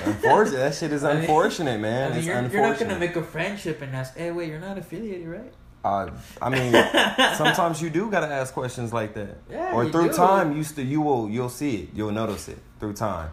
unfortunate. 0.04 0.58
that 0.58 0.76
shit 0.76 0.92
is 0.92 1.04
I 1.04 1.14
mean- 1.14 1.22
unfortunate, 1.22 1.80
man. 1.80 2.06
I 2.06 2.10
mean, 2.10 2.18
it's 2.20 2.28
you're, 2.28 2.38
unfortunate. 2.38 2.60
you're 2.62 2.70
not 2.70 2.80
gonna 2.80 3.00
make 3.00 3.16
a 3.16 3.24
friendship 3.24 3.82
and 3.82 3.96
ask, 3.96 4.16
"Hey, 4.16 4.32
wait, 4.32 4.50
you're 4.50 4.60
not 4.60 4.78
affiliated, 4.78 5.28
right?" 5.28 5.54
Uh, 5.84 6.10
I 6.42 6.50
mean, 6.50 6.72
sometimes 7.36 7.82
you 7.82 7.90
do 7.90 8.10
gotta 8.12 8.28
ask 8.28 8.54
questions 8.54 8.92
like 8.92 9.14
that. 9.14 9.38
Yeah, 9.50 9.74
or 9.74 9.90
through 9.90 10.10
do. 10.10 10.14
time, 10.16 10.56
you 10.58 10.64
still 10.64 10.86
you 10.86 11.02
will 11.02 11.30
you'll 11.30 11.50
see 11.50 11.84
it. 11.84 11.90
You'll 11.94 12.12
notice 12.12 12.48
it 12.50 12.60
through 12.80 12.94
time. 12.94 13.30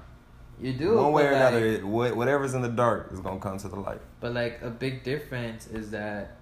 You 0.61 0.73
do 0.73 0.95
One 0.97 1.13
way 1.13 1.27
or 1.27 1.33
like, 1.33 1.41
another, 1.41 1.67
it, 1.67 1.85
whatever's 1.85 2.55
in 2.55 2.63
the 2.63 2.69
dark 2.69 3.11
is 3.13 3.19
gonna 3.21 3.41
come 3.41 3.59
to 3.59 3.69
the 3.69 3.77
light. 3.81 4.01
But 4.21 4.35
like 4.35 4.61
a 4.63 4.71
big 4.71 5.03
difference 5.03 5.67
is 5.67 5.91
that 5.91 6.37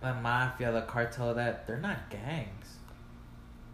the 0.00 0.14
mafia, 0.14 0.70
the 0.70 0.82
cartel, 0.82 1.34
that 1.34 1.66
they're 1.66 1.80
not 1.80 2.08
gangs. 2.10 2.76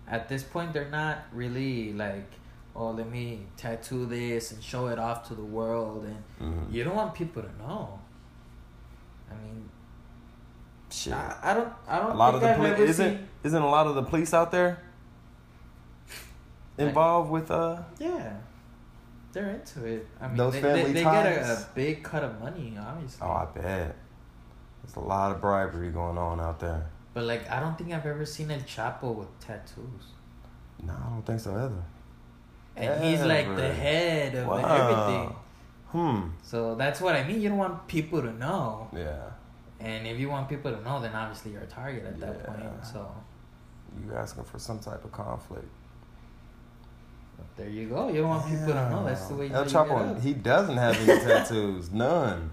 At 0.09 0.29
this 0.29 0.43
point, 0.43 0.73
they're 0.73 0.89
not 0.91 1.19
really 1.33 1.93
like, 1.93 2.31
oh, 2.75 2.91
let 2.93 3.11
me 3.11 3.41
tattoo 3.57 4.07
this 4.07 4.53
and 4.53 4.63
show 4.63 4.87
it 4.87 4.99
off 4.99 5.29
to 5.29 5.35
the 5.35 5.45
world, 5.45 6.05
and 6.05 6.23
Mhm. 6.41 6.73
you 6.73 6.83
don't 6.85 6.97
want 6.97 7.15
people 7.15 7.43
to 7.43 7.53
know. 7.59 7.99
I 9.31 9.35
mean, 9.35 9.69
Shit. 10.91 11.13
I, 11.13 11.37
I 11.43 11.55
don't, 11.55 11.73
I 11.89 11.99
don't. 11.99 12.11
a 12.11 12.15
lot 12.15 12.35
of 12.35 12.41
think 12.41 12.43
the 12.43 12.51
I've 12.51 12.57
police 12.57 12.73
ever 12.75 12.85
isn't 12.85 13.17
seen- 13.19 13.29
isn't 13.45 13.63
a 13.63 13.69
lot 13.71 13.87
of 13.87 13.95
the 13.95 14.03
police 14.03 14.35
out 14.35 14.51
there 14.51 14.83
involved 16.79 17.31
with 17.31 17.51
uh 17.51 17.83
Yeah, 17.99 18.35
they're 19.33 19.51
into 19.51 19.85
it. 19.87 20.07
I 20.21 20.29
mean, 20.29 20.37
Those 20.37 20.55
they, 20.55 20.61
family 20.63 20.83
they, 20.85 20.93
they 20.93 21.03
get 21.05 21.27
a, 21.27 21.53
a 21.53 21.67
big 21.75 22.03
cut 22.03 22.25
of 22.25 22.41
money, 22.41 22.77
obviously. 22.81 23.27
oh 23.27 23.31
I 23.33 23.45
bet 23.55 23.97
there's 24.83 24.97
a 24.97 25.01
lot 25.01 25.33
of 25.33 25.41
bribery 25.41 25.91
going 25.91 26.19
on 26.19 26.41
out 26.41 26.59
there. 26.61 26.87
But 27.13 27.25
like, 27.25 27.51
I 27.51 27.61
don't 27.61 27.77
think 27.77 27.93
I've 27.93 28.07
ever 28.07 28.25
seen 28.25 28.51
El 28.51 28.61
Chapo 28.61 29.15
with 29.15 29.29
tattoos. 29.41 30.05
No, 30.83 30.93
I 30.95 31.11
don't 31.11 31.23
think 31.27 31.41
so 31.41 31.55
either. 31.55 31.83
And 32.77 33.05
he's 33.05 33.21
like 33.23 33.55
the 33.57 33.69
head 33.73 34.35
of 34.37 34.47
Wow. 34.47 34.57
everything. 34.65 35.37
Hmm. 35.89 36.29
So 36.43 36.77
that's 36.77 37.01
what 37.01 37.17
I 37.17 37.25
mean. 37.25 37.41
You 37.43 37.49
don't 37.51 37.59
want 37.59 37.87
people 37.89 38.23
to 38.23 38.33
know. 38.33 38.89
Yeah. 38.95 39.19
And 39.81 40.07
if 40.07 40.19
you 40.19 40.29
want 40.29 40.49
people 40.49 40.71
to 40.71 40.83
know, 40.83 41.01
then 41.01 41.15
obviously 41.15 41.53
you're 41.53 41.63
a 41.63 41.67
target 41.67 42.05
at 42.05 42.21
that 42.21 42.45
point. 42.45 42.61
So 42.85 43.11
You 44.05 44.15
asking 44.15 44.45
for 44.45 44.59
some 44.59 44.79
type 44.79 45.05
of 45.05 45.13
conflict. 45.13 45.67
there 47.57 47.69
you 47.69 47.89
go. 47.89 48.09
You 48.09 48.21
don't 48.21 48.29
want 48.29 48.45
people 48.47 48.67
to 48.67 48.91
know. 48.91 49.05
That's 49.07 49.27
the 49.27 49.35
way 49.35 49.47
you 49.47 49.55
El 49.55 49.65
know 49.65 49.67
you 49.67 49.73
get 49.73 49.89
Chapo, 49.89 50.21
he 50.21 50.35
doesn't 50.35 50.77
have 50.77 50.97
any 50.97 51.21
tattoos. 51.25 51.91
None. 51.91 52.51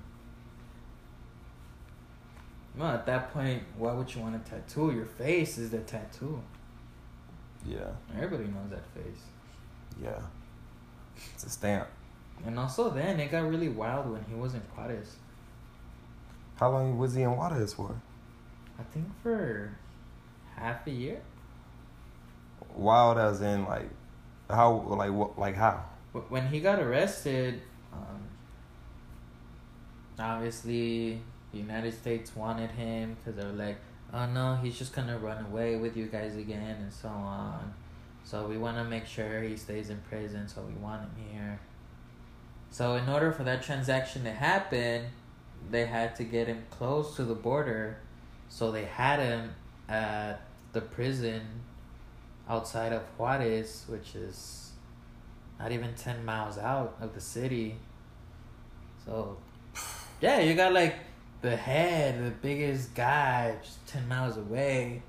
No, 2.76 2.86
at 2.86 3.06
that 3.08 3.34
point, 3.34 3.64
why 3.78 3.92
would 3.92 4.14
you 4.14 4.22
want 4.22 4.36
a 4.36 4.50
tattoo? 4.50 4.92
Your 4.92 5.06
face 5.06 5.58
is 5.58 5.72
the 5.72 5.80
tattoo. 5.80 6.42
Yeah. 7.66 7.80
Everybody 8.16 8.46
knows 8.46 8.70
that 8.70 8.86
face. 8.94 9.24
Yeah. 10.02 10.22
It's 11.34 11.44
a 11.46 11.50
stamp. 11.50 11.88
And 12.46 12.58
also, 12.60 12.92
then 12.92 13.20
it 13.20 13.32
got 13.32 13.50
really 13.50 13.70
wild 13.70 14.12
when 14.12 14.24
he 14.30 14.36
was 14.36 14.54
in 14.54 14.62
Juarez. 14.76 15.16
How 16.58 16.72
long 16.72 16.98
was 16.98 17.14
he 17.14 17.22
in 17.22 17.36
Juarez 17.36 17.74
for? 17.74 18.02
I 18.80 18.84
think 18.84 19.08
for 19.22 19.78
half 20.56 20.86
a 20.88 20.92
year. 20.92 21.22
Wild 22.76 23.18
as 23.18 23.42
in 23.42 23.66
like 23.66 23.90
how 24.50 24.74
like 24.88 25.12
what 25.12 25.38
like 25.38 25.56
how? 25.56 25.86
When 26.30 26.48
he 26.48 26.60
got 26.60 26.80
arrested, 26.80 27.62
um, 27.94 28.28
obviously 30.18 31.22
the 31.52 31.60
United 31.60 31.94
States 31.94 32.36
wanted 32.36 32.72
him 32.72 33.16
because 33.16 33.40
they 33.40 33.46
were 33.46 33.56
like, 33.56 33.78
"Oh 34.14 34.26
no, 34.26 34.56
he's 34.56 34.78
just 34.78 34.94
gonna 34.94 35.18
run 35.18 35.46
away 35.46 35.76
with 35.76 35.96
you 35.96 36.08
guys 36.08 36.36
again," 36.36 36.78
and 36.82 36.92
so 36.92 37.10
on. 37.10 37.74
So 38.24 38.48
we 38.48 38.58
want 38.58 38.78
to 38.78 38.84
make 38.84 39.06
sure 39.06 39.42
he 39.42 39.56
stays 39.58 39.90
in 39.90 40.00
prison. 40.10 40.48
So 40.48 40.62
we 40.62 40.74
want 40.74 41.02
him 41.02 41.12
here. 41.32 41.60
So 42.70 42.96
in 42.96 43.08
order 43.08 43.32
for 43.32 43.44
that 43.44 43.64
transaction 43.64 44.24
to 44.24 44.32
happen, 44.32 45.06
they 45.70 45.86
had 45.86 46.16
to 46.18 46.24
get 46.24 46.48
him 46.48 46.64
close 46.70 47.16
to 47.16 47.24
the 47.24 47.36
border. 47.36 48.00
So 48.50 48.72
they 48.72 48.86
had 48.86 49.20
him 49.20 49.56
at 49.90 50.42
the 50.74 50.82
prison 50.82 51.42
outside 52.50 52.94
of 52.94 53.04
Juarez, 53.18 53.86
which 53.88 54.16
is 54.16 54.72
not 55.60 55.72
even 55.72 55.94
10 55.96 56.24
miles 56.24 56.58
out 56.58 56.96
of 57.02 57.14
the 57.14 57.22
city. 57.22 57.78
So, 59.06 59.38
yeah, 60.22 60.40
you 60.40 60.56
got 60.56 60.74
like 60.74 60.96
the 61.42 61.56
head, 61.56 62.24
the 62.24 62.32
biggest 62.32 62.96
guy, 62.96 63.58
just 63.62 63.86
10 63.88 64.08
miles 64.08 64.38
away. 64.38 65.02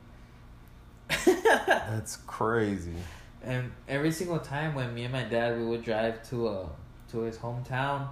That's 1.27 2.17
crazy. 2.17 2.95
And 3.43 3.71
every 3.89 4.11
single 4.11 4.39
time 4.39 4.75
when 4.75 4.95
me 4.95 5.05
and 5.05 5.13
my 5.13 5.25
dad 5.25 5.59
we 5.59 5.65
would 5.65 5.85
drive 5.85 6.29
to 6.31 6.49
uh 6.49 6.67
to 7.13 7.21
his 7.21 7.39
hometown 7.39 8.09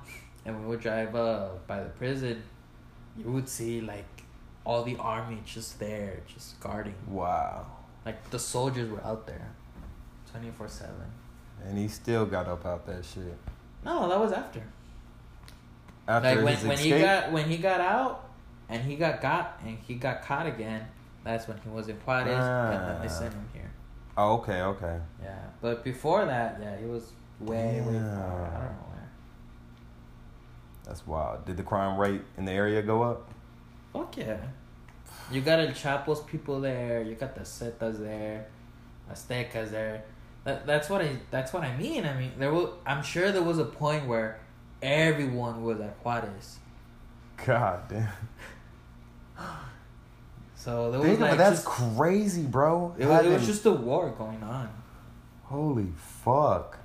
and 0.47 0.59
we 0.61 0.67
would 0.67 0.81
drive 0.81 1.15
uh 1.15 1.49
by 1.67 1.83
the 1.83 1.91
prison, 1.91 2.43
you 3.19 3.31
would 3.31 3.49
see 3.49 3.81
like 3.83 4.07
all 4.65 4.83
the 4.83 4.97
army 4.97 5.43
just 5.45 5.79
there, 5.79 6.21
just 6.33 6.59
guarding. 6.61 6.95
Wow. 7.09 7.67
Like 8.07 8.31
the 8.31 8.39
soldiers 8.39 8.89
were 8.91 9.05
out 9.05 9.27
there, 9.27 9.49
twenty 10.31 10.51
four 10.57 10.69
seven. 10.69 11.11
And 11.65 11.77
he 11.77 11.89
still 11.89 12.25
got 12.27 12.47
up 12.47 12.65
out 12.65 12.87
that 12.87 13.05
shit. 13.05 13.37
No, 13.85 14.09
that 14.09 14.19
was 14.21 14.33
after. 14.33 14.63
After 16.09 16.35
like 16.37 16.45
when, 16.45 16.55
his 16.57 16.65
when 16.65 16.79
he 16.79 16.91
got 16.91 17.33
when 17.33 17.45
he 17.51 17.57
got 17.59 17.81
out 17.81 18.29
and 18.69 18.83
he 18.83 18.97
got 18.97 19.21
got 19.21 19.61
and 19.65 19.77
he 19.87 19.95
got 19.95 20.23
caught 20.23 20.47
again. 20.47 20.87
That's 21.25 21.49
when 21.49 21.59
he 21.65 21.69
was 21.69 21.89
in 21.89 21.97
Juarez, 21.97 22.29
and 22.29 22.73
then 22.73 23.01
they 23.01 23.09
Ah. 23.09 23.11
sent 23.11 23.35
him 23.35 23.49
here. 23.53 23.71
Oh, 24.17 24.35
okay, 24.35 24.63
okay. 24.63 25.01
Yeah, 25.23 25.35
but 25.61 25.83
before 25.83 26.25
that, 26.25 26.59
yeah, 26.61 26.77
he 26.79 26.87
was 26.87 27.13
way 27.41 27.81
way 27.85 27.99
far. 27.99 28.47
I 28.55 28.61
don't 28.61 28.77
know. 28.79 28.96
That's 30.87 31.07
wild. 31.07 31.45
Did 31.45 31.57
the 31.57 31.63
crime 31.63 31.99
rate 31.99 32.23
in 32.37 32.45
the 32.45 32.53
area 32.53 32.83
go 32.83 33.03
up? 33.03 33.29
Fuck 33.93 34.17
yeah. 34.17 34.39
You 35.31 35.41
got 35.41 35.59
El 35.59 35.69
Chapo's 35.69 36.21
people 36.21 36.61
there. 36.61 37.03
You 37.03 37.15
got 37.15 37.35
the 37.35 37.41
Zetas 37.41 37.99
there, 37.99 38.47
Aztecas 39.11 39.71
there. 39.71 40.05
That, 40.45 40.65
that's 40.65 40.89
what 40.89 41.03
I 41.03 41.17
that's 41.31 41.53
what 41.53 41.65
I 41.65 41.77
mean. 41.77 42.07
I 42.07 42.15
mean, 42.17 42.33
there 42.39 42.53
will. 42.53 42.79
I'm 42.87 43.03
sure 43.03 43.33
there 43.33 43.43
was 43.43 43.59
a 43.59 43.65
point 43.65 44.07
where 44.07 44.39
everyone 44.81 45.65
was 45.65 45.81
at 45.81 45.97
Juarez. 46.05 46.59
God 47.45 47.89
damn. 47.89 48.09
So 50.59 50.91
there 50.91 51.01
was 51.01 51.21
like 51.21 51.39
that's 51.39 51.63
just, 51.63 51.65
crazy, 51.65 52.43
bro. 52.43 52.93
it, 52.99 53.07
was, 53.07 53.25
it 53.25 53.33
was 53.33 53.47
just 53.47 53.65
a 53.67 53.71
war 53.71 54.11
going 54.11 54.43
on. 54.43 54.69
holy 55.45 55.93
fuck. 55.97 56.79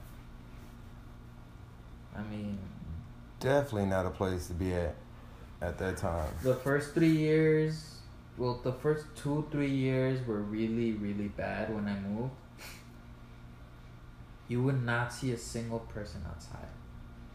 I 2.15 2.21
mean, 2.29 2.59
Definitely 3.41 3.87
not 3.87 4.05
a 4.05 4.11
place 4.11 4.47
to 4.47 4.53
be 4.53 4.71
at 4.71 4.95
at 5.61 5.77
that 5.79 5.97
time. 5.97 6.29
the 6.43 6.55
first 6.55 6.93
three 6.93 7.15
years, 7.15 7.97
well, 8.37 8.61
the 8.63 8.71
first 8.71 9.05
two 9.15 9.47
three 9.51 9.69
years 9.69 10.25
were 10.27 10.41
really 10.41 10.91
really 10.93 11.27
bad 11.27 11.73
when 11.73 11.87
I 11.87 11.99
moved. 11.99 12.33
You 14.47 14.61
would 14.63 14.83
not 14.83 15.11
see 15.11 15.31
a 15.31 15.37
single 15.37 15.79
person 15.79 16.21
outside. 16.29 16.69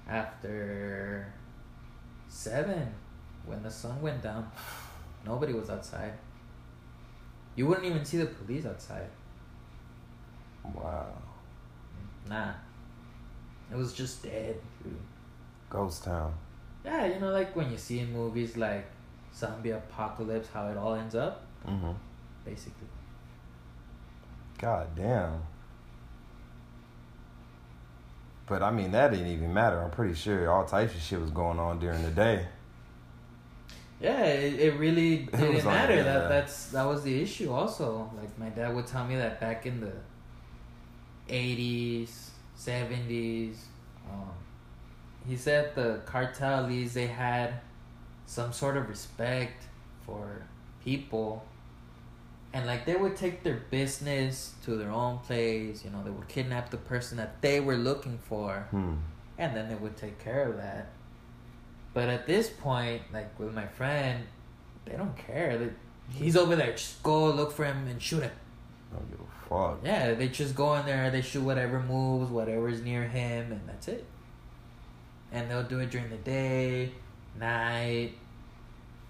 After 0.09 1.33
seven, 2.29 2.95
when 3.45 3.63
the 3.65 3.71
sun 3.71 4.01
went 4.01 4.23
down, 4.23 4.51
nobody 5.25 5.55
was 5.55 5.71
outside. 5.71 6.13
You 7.57 7.67
wouldn't 7.67 7.87
even 7.87 8.05
see 8.05 8.19
the 8.19 8.27
police 8.27 8.65
outside. 8.65 9.09
Wow. 10.63 11.15
Nah. 12.29 12.53
It 13.73 13.77
was 13.77 13.93
just 13.93 14.23
dead, 14.23 14.61
dude. 14.85 14.95
Ghost 15.71 16.05
town. 16.05 16.35
Yeah, 16.85 17.07
you 17.07 17.19
know, 17.21 17.31
like 17.31 17.55
when 17.57 17.71
you 17.71 17.77
see 17.79 17.99
in 18.01 18.13
movies 18.13 18.57
like 18.57 18.87
zombie 19.35 19.71
apocalypse, 19.71 20.49
how 20.53 20.69
it 20.69 20.77
all 20.77 20.95
ends 20.95 21.15
up, 21.15 21.43
Mm-hmm. 21.67 21.91
basically. 22.45 22.87
God 24.59 24.87
damn. 24.97 25.43
But 28.47 28.63
I 28.63 28.71
mean, 28.71 28.93
that 28.93 29.11
didn't 29.11 29.27
even 29.27 29.53
matter. 29.53 29.81
I'm 29.83 29.91
pretty 29.91 30.15
sure 30.15 30.51
all 30.51 30.65
types 30.65 30.95
of 30.95 31.01
shit 31.01 31.21
was 31.21 31.31
going 31.31 31.59
on 31.59 31.81
during 31.81 32.03
the 32.03 32.11
day. 32.13 32.47
Yeah, 34.01 34.25
it, 34.25 34.61
it 34.61 34.79
really 34.79 35.17
didn't 35.33 35.59
on- 35.59 35.65
matter. 35.65 35.97
yeah. 35.97 36.03
That 36.05 36.29
that's 36.29 36.67
that 36.69 36.85
was 36.85 37.03
the 37.03 37.21
issue. 37.21 37.51
Also, 37.53 38.09
like 38.17 38.39
my 38.39 38.49
dad 38.51 38.75
would 38.75 38.87
tell 38.87 39.05
me 39.07 39.17
that 39.17 39.41
back 39.41 39.67
in 39.67 39.81
the 39.81 39.93
eighties, 41.29 42.31
seventies, 42.55 43.65
um, 44.09 44.31
he 45.27 45.37
said 45.37 45.75
the 45.75 46.01
cartel 46.07 46.65
cartels 46.65 46.95
they 46.95 47.07
had 47.07 47.55
some 48.27 48.53
sort 48.53 48.77
of 48.77 48.89
respect 48.89 49.65
for 50.05 50.43
people, 50.85 51.45
and 52.53 52.67
like 52.67 52.87
they 52.87 52.97
would 52.97 53.17
take 53.17 53.43
their 53.43 53.63
business 53.71 54.55
to 54.65 54.77
their 54.77 54.91
own 54.91 55.19
place. 55.19 55.85
You 55.85 55.91
know, 55.91 56.03
they 56.05 56.11
would 56.11 56.29
kidnap 56.29 56.71
the 56.71 56.77
person 56.77 57.17
that 57.19 57.41
they 57.43 57.61
were 57.61 57.77
looking 57.77 58.19
for 58.19 58.67
Hmm. 58.71 58.95
and 59.39 59.55
then 59.57 59.69
they 59.69 59.75
would 59.75 59.97
take 59.97 60.19
care 60.19 60.49
of 60.49 60.57
that. 60.57 60.89
But 61.95 62.09
at 62.09 62.27
this 62.27 62.49
point, 62.51 63.03
like 63.13 63.39
with 63.39 63.55
my 63.55 63.67
friend, 63.67 64.25
they 64.85 64.97
don't 64.97 65.17
care. 65.17 65.59
They, 65.59 65.71
he's 66.11 66.37
over 66.37 66.55
there, 66.57 66.73
just 66.73 67.03
go 67.03 67.31
look 67.31 67.53
for 67.53 67.65
him 67.65 67.87
and 67.89 68.01
shoot 68.01 68.23
him. 68.23 68.33
Don't 68.93 69.11
give 69.11 69.21
fuck. 69.49 69.81
Yeah, 69.85 70.15
they 70.15 70.29
just 70.29 70.55
go 70.55 70.75
in 70.75 70.87
there, 70.87 71.11
they 71.11 71.23
shoot 71.23 71.43
whatever 71.43 71.81
moves, 71.81 72.31
whatever's 72.31 72.83
near 72.83 73.05
him, 73.05 73.53
and 73.53 73.61
that's 73.69 73.89
it. 73.89 74.05
And 75.33 75.51
they'll 75.51 75.65
do 75.65 75.81
it 75.81 75.91
during 75.91 76.09
the 76.09 76.17
day, 76.17 76.93
night, 77.39 78.13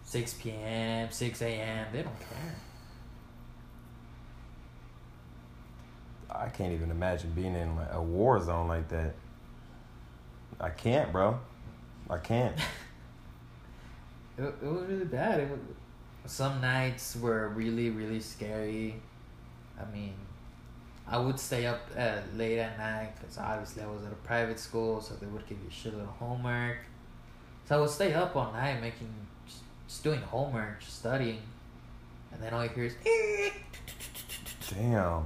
6 0.05 0.35
p.m., 0.35 1.09
6 1.11 1.43
a.m. 1.43 1.87
They 1.93 2.03
don't 2.03 2.19
care. 2.21 2.55
I 6.31 6.49
can't 6.49 6.73
even 6.73 6.91
imagine 6.91 7.31
being 7.31 7.55
in 7.55 7.77
like 7.77 7.93
a 7.93 8.03
war 8.03 8.43
zone 8.43 8.69
like 8.69 8.89
that. 8.89 9.15
I 10.61 10.71
can't, 10.71 11.13
bro. 11.13 11.39
I 12.09 12.19
can't. 12.19 12.57
It, 14.39 14.43
it 14.63 14.67
was 14.67 14.85
really 14.85 15.07
bad. 15.07 15.41
It 15.41 15.49
was, 15.49 15.61
some 16.31 16.61
nights 16.61 17.17
were 17.17 17.49
really, 17.49 17.89
really 17.89 18.21
scary. 18.21 19.01
I 19.81 19.91
mean, 19.91 20.13
I 21.09 21.19
would 21.19 21.39
stay 21.39 21.67
up 21.67 21.89
uh, 21.97 22.19
late 22.35 22.59
at 22.59 22.79
night 22.79 23.13
because 23.19 23.39
obviously 23.39 23.83
I 23.83 23.87
was 23.87 24.05
at 24.05 24.13
a 24.13 24.17
private 24.17 24.59
school, 24.59 25.01
so 25.01 25.15
they 25.15 25.27
would 25.27 25.47
give 25.47 25.59
you 25.59 25.71
shit 25.71 25.95
of 25.95 26.01
homework. 26.07 26.79
So 27.69 27.77
I 27.77 27.81
would 27.81 27.91
stay 27.91 28.13
up 28.13 28.35
all 28.35 28.53
night 28.53 28.81
making, 28.81 29.09
just, 29.47 29.63
just 29.87 30.03
doing 30.03 30.21
homework, 30.21 30.81
just 30.81 30.99
studying, 30.99 31.43
and 32.33 32.43
then 32.43 32.53
all 32.53 32.65
you 32.65 32.71
hear 32.71 32.85
is, 32.85 32.95
Damn. 34.69 35.25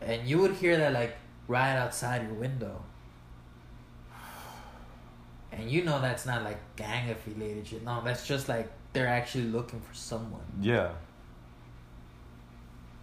and 0.00 0.26
you 0.26 0.38
would 0.38 0.52
hear 0.52 0.76
that 0.78 0.92
like 0.92 1.16
right 1.48 1.76
outside 1.76 2.22
your 2.22 2.34
window. 2.34 2.82
And 5.52 5.70
you 5.70 5.84
know 5.84 6.00
that's 6.00 6.24
not 6.24 6.44
like 6.44 6.58
gang 6.76 7.10
affiliated 7.10 7.66
shit. 7.66 7.84
No, 7.84 8.00
that's 8.04 8.26
just 8.26 8.48
like 8.48 8.70
they're 8.92 9.08
actually 9.08 9.44
looking 9.44 9.80
for 9.80 9.94
someone. 9.94 10.44
Yeah. 10.60 10.92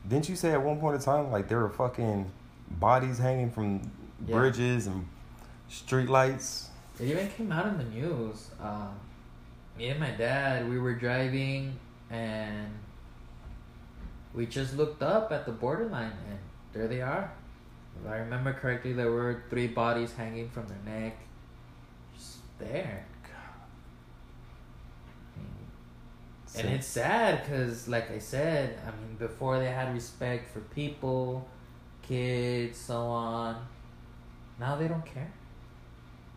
Didn't 0.08 0.30
you 0.30 0.36
say 0.36 0.52
at 0.52 0.62
one 0.62 0.80
point 0.80 0.96
in 0.96 1.02
time 1.02 1.32
like 1.32 1.48
there 1.48 1.60
were 1.60 1.70
fucking 1.70 2.30
bodies 2.72 3.18
hanging 3.18 3.52
from 3.52 3.82
Yeah. 4.26 4.36
bridges 4.36 4.88
and 4.88 5.08
streetlights? 5.70 6.68
It 7.00 7.06
even 7.10 7.28
came 7.30 7.52
out 7.52 7.68
in 7.68 7.78
the 7.78 7.84
news. 7.86 8.52
Um, 8.62 8.90
me 9.78 9.90
and 9.90 10.00
my 10.00 10.12
dad, 10.12 10.70
we 10.70 10.80
were 10.80 10.94
driving 10.94 11.78
and 12.10 12.72
we 14.34 14.46
just 14.46 14.76
looked 14.78 15.02
up 15.02 15.32
at 15.32 15.46
the 15.46 15.52
borderline 15.52 16.14
and 16.30 16.40
there 16.74 16.88
they 16.88 17.02
are. 17.02 17.32
If 18.04 18.12
I 18.12 18.18
remember 18.18 18.54
correctly, 18.54 18.94
there 18.94 19.12
were 19.12 19.44
three 19.50 19.68
bodies 19.68 20.14
hanging 20.14 20.50
from 20.50 20.68
their 20.68 21.02
neck. 21.02 21.18
Just 22.16 22.38
there. 22.60 23.06
And 26.58 26.70
it's 26.70 26.88
sad 26.88 27.44
because, 27.44 27.88
like 27.88 28.10
I 28.12 28.20
said, 28.20 28.80
I 28.86 28.92
mean, 28.92 29.16
before 29.18 29.60
they 29.60 29.72
had 29.72 29.94
respect 29.94 30.52
for 30.54 30.62
people, 30.62 31.48
kids, 32.02 32.78
so 32.78 32.98
on. 33.02 33.66
Now 34.60 34.76
they 34.76 34.88
don't 34.88 35.06
care. 35.06 35.32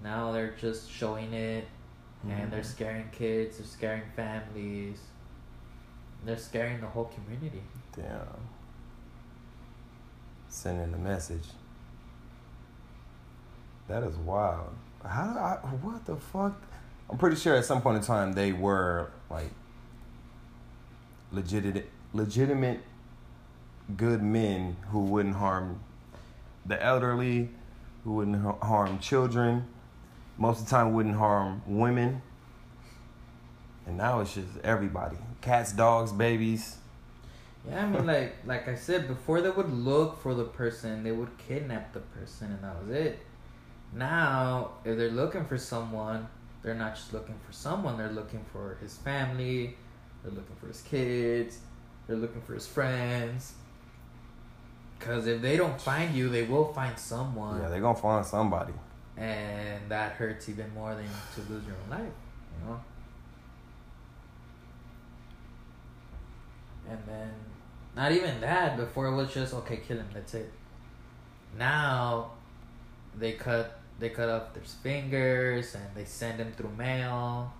Now 0.02 0.32
they're 0.32 0.54
just 0.60 0.90
showing 0.90 1.32
it, 1.32 1.66
and 2.28 2.50
they're 2.50 2.60
Mhm. 2.60 2.64
scaring 2.64 3.08
kids, 3.10 3.58
they're 3.58 3.66
scaring 3.66 4.02
families, 4.16 5.00
they're 6.24 6.36
scaring 6.36 6.80
the 6.80 6.86
whole 6.86 7.06
community. 7.06 7.62
Damn. 7.94 8.48
Sending 10.48 10.94
a 10.94 10.98
message. 10.98 11.48
That 13.88 14.02
is 14.02 14.16
wild. 14.16 14.74
How 15.04 15.32
do 15.32 15.38
I, 15.38 15.56
what 15.82 16.04
the 16.04 16.16
fuck? 16.16 16.60
I'm 17.10 17.16
pretty 17.18 17.36
sure 17.36 17.54
at 17.54 17.64
some 17.64 17.80
point 17.80 17.96
in 17.98 18.02
time 18.02 18.32
they 18.32 18.52
were 18.52 19.10
like 19.30 19.50
legitimate, 21.32 21.88
legitimate 22.12 22.80
good 23.96 24.22
men 24.22 24.76
who 24.90 25.00
wouldn't 25.00 25.36
harm 25.36 25.80
the 26.66 26.82
elderly, 26.82 27.50
who 28.04 28.14
wouldn't 28.14 28.62
harm 28.62 28.98
children, 28.98 29.66
most 30.36 30.60
of 30.60 30.64
the 30.66 30.70
time 30.70 30.92
wouldn't 30.92 31.16
harm 31.16 31.62
women. 31.66 32.22
And 33.86 33.96
now 33.96 34.20
it's 34.20 34.34
just 34.34 34.48
everybody 34.62 35.16
cats, 35.40 35.72
dogs, 35.72 36.12
babies. 36.12 36.76
Yeah, 37.68 37.84
I 37.84 37.88
mean, 37.88 38.06
like 38.06 38.36
like 38.46 38.68
I 38.68 38.74
said 38.74 39.08
before, 39.08 39.40
they 39.40 39.50
would 39.50 39.72
look 39.72 40.22
for 40.22 40.34
the 40.34 40.44
person, 40.44 41.02
they 41.02 41.12
would 41.12 41.36
kidnap 41.38 41.92
the 41.92 42.00
person, 42.00 42.52
and 42.52 42.62
that 42.62 42.82
was 42.82 42.94
it. 42.94 43.20
Now, 43.92 44.72
if 44.84 44.96
they're 44.96 45.10
looking 45.10 45.44
for 45.44 45.58
someone, 45.58 46.28
they're 46.62 46.74
not 46.74 46.94
just 46.94 47.12
looking 47.12 47.36
for 47.46 47.52
someone; 47.52 47.98
they're 47.98 48.12
looking 48.12 48.44
for 48.52 48.78
his 48.80 48.96
family, 48.96 49.76
they're 50.22 50.32
looking 50.32 50.56
for 50.60 50.66
his 50.68 50.80
kids, 50.82 51.58
they're 52.06 52.16
looking 52.16 52.40
for 52.42 52.54
his 52.54 52.66
friends. 52.66 53.54
Because 54.98 55.26
if 55.26 55.40
they 55.40 55.56
don't 55.56 55.80
find 55.80 56.14
you, 56.14 56.28
they 56.28 56.42
will 56.42 56.72
find 56.72 56.98
someone, 56.98 57.60
Yeah, 57.60 57.68
they're 57.68 57.80
gonna 57.80 57.98
find 57.98 58.24
somebody. 58.26 58.72
and 59.16 59.88
that 59.88 60.12
hurts 60.12 60.48
even 60.48 60.72
more 60.74 60.94
than 60.94 61.06
to 61.34 61.40
lose 61.52 61.64
your 61.66 61.76
own 61.84 61.90
life. 61.90 62.12
You 62.60 62.68
know. 62.68 62.80
And 66.90 66.98
then, 67.06 67.30
not 67.94 68.12
even 68.12 68.40
that. 68.40 68.76
Before 68.76 69.06
it 69.06 69.14
was 69.14 69.32
just 69.32 69.52
okay, 69.54 69.76
kill 69.78 69.98
him. 69.98 70.08
That's 70.14 70.34
it. 70.34 70.50
Now, 71.58 72.30
they 73.16 73.32
cut 73.32 73.78
they 73.98 74.10
cut 74.10 74.28
off 74.28 74.54
their 74.54 74.62
fingers 74.62 75.74
and 75.74 75.84
they 75.94 76.04
send 76.04 76.38
them 76.38 76.52
through 76.56 76.70
mail. 76.76 77.52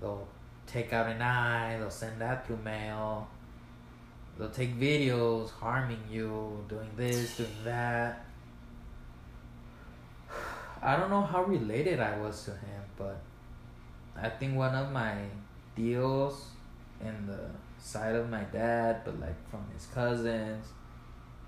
They'll 0.00 0.28
take 0.66 0.92
out 0.92 1.08
an 1.08 1.22
eye. 1.22 1.76
They'll 1.78 1.90
send 1.90 2.20
that 2.20 2.46
through 2.46 2.58
mail. 2.58 3.28
They'll 4.38 4.50
take 4.50 4.78
videos 4.78 5.50
harming 5.50 6.02
you, 6.10 6.64
doing 6.68 6.90
this, 6.96 7.36
doing 7.36 7.50
that. 7.64 8.24
I 10.82 10.96
don't 10.96 11.10
know 11.10 11.22
how 11.22 11.44
related 11.44 12.00
I 12.00 12.18
was 12.18 12.44
to 12.44 12.50
him, 12.50 12.82
but 12.96 13.20
I 14.16 14.28
think 14.28 14.56
one 14.56 14.74
of 14.74 14.90
my 14.90 15.14
deals 15.76 16.46
in 17.00 17.26
the 17.26 17.50
side 17.78 18.14
of 18.14 18.30
my 18.30 18.42
dad, 18.44 19.02
but 19.04 19.20
like 19.20 19.50
from 19.50 19.64
his 19.72 19.86
cousins. 19.86 20.66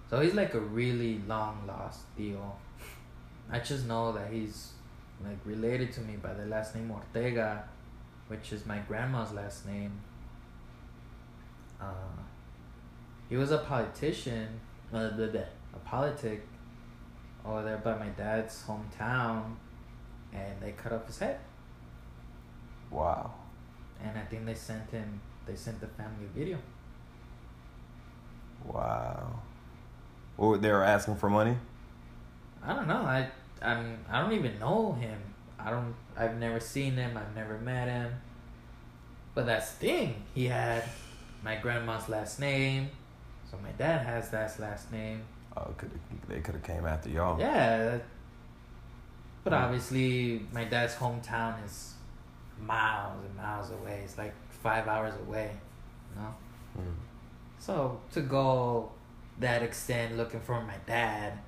So 0.08 0.20
he's 0.20 0.34
like 0.34 0.54
a 0.54 0.60
really 0.60 1.20
long 1.26 1.64
lost 1.66 2.14
deal. 2.16 2.56
I 3.50 3.58
just 3.58 3.86
know 3.86 4.12
that 4.12 4.30
he's 4.30 4.72
like 5.24 5.38
related 5.44 5.92
to 5.94 6.00
me 6.02 6.16
by 6.16 6.34
the 6.34 6.46
last 6.46 6.74
name 6.74 6.90
Ortega, 6.90 7.64
which 8.28 8.52
is 8.52 8.66
my 8.66 8.78
grandma's 8.78 9.32
last 9.32 9.66
name. 9.66 10.00
Uh, 11.80 12.16
he 13.28 13.36
was 13.36 13.50
a 13.50 13.58
politician, 13.58 14.48
uh, 14.92 15.10
blah, 15.10 15.26
blah, 15.26 15.40
a 15.74 15.78
politic 15.84 16.46
over 17.44 17.62
there 17.62 17.78
by 17.78 17.96
my 17.96 18.08
dad's 18.08 18.64
hometown, 18.66 19.54
and 20.32 20.60
they 20.60 20.72
cut 20.72 20.92
off 20.92 21.06
his 21.06 21.18
head. 21.18 21.38
Wow. 22.90 23.34
And 24.02 24.16
I 24.18 24.22
think 24.22 24.46
they 24.46 24.54
sent 24.54 24.90
him, 24.90 25.20
they 25.46 25.56
sent 25.56 25.80
the 25.80 25.86
family 25.86 26.26
a 26.26 26.38
video. 26.38 26.58
Wow. 28.64 29.40
Or 30.38 30.58
they 30.58 30.70
were 30.70 30.84
asking 30.84 31.16
for 31.16 31.30
money? 31.30 31.56
I 32.62 32.74
don't 32.74 32.88
know. 32.88 33.02
I 33.02 33.28
I'm 33.62 33.98
I 34.10 34.20
don't 34.20 34.32
even 34.32 34.58
know 34.58 34.92
him. 34.92 35.18
I 35.58 35.70
don't. 35.70 35.94
I've 36.16 36.36
never 36.36 36.60
seen 36.60 36.94
him. 36.94 37.16
I've 37.16 37.34
never 37.34 37.58
met 37.58 37.88
him. 37.88 38.12
But 39.34 39.46
that's 39.46 39.72
the 39.72 39.86
thing. 39.86 40.22
He 40.34 40.46
had 40.46 40.82
my 41.44 41.56
grandma's 41.56 42.08
last 42.08 42.40
name, 42.40 42.88
so 43.50 43.58
my 43.62 43.70
dad 43.72 44.06
has 44.06 44.30
that 44.30 44.58
last 44.58 44.90
name. 44.90 45.22
Oh, 45.56 45.72
could 45.76 45.90
they 46.28 46.40
could 46.40 46.54
have 46.54 46.64
came 46.64 46.86
after 46.86 47.08
y'all. 47.10 47.38
Yeah. 47.38 47.98
But 49.44 49.52
Mm. 49.52 49.62
obviously, 49.62 50.46
my 50.52 50.64
dad's 50.64 50.94
hometown 50.94 51.64
is 51.64 51.94
miles 52.60 53.24
and 53.24 53.36
miles 53.36 53.70
away. 53.70 54.00
It's 54.04 54.18
like 54.18 54.34
five 54.50 54.88
hours 54.88 55.14
away, 55.26 55.50
you 56.14 56.20
know? 56.22 56.34
Mm. 56.78 56.94
So 57.58 58.00
to 58.12 58.22
go 58.22 58.90
that 59.38 59.62
extent 59.62 60.16
looking 60.16 60.40
for 60.40 60.60
my 60.62 60.76
dad 60.86 61.38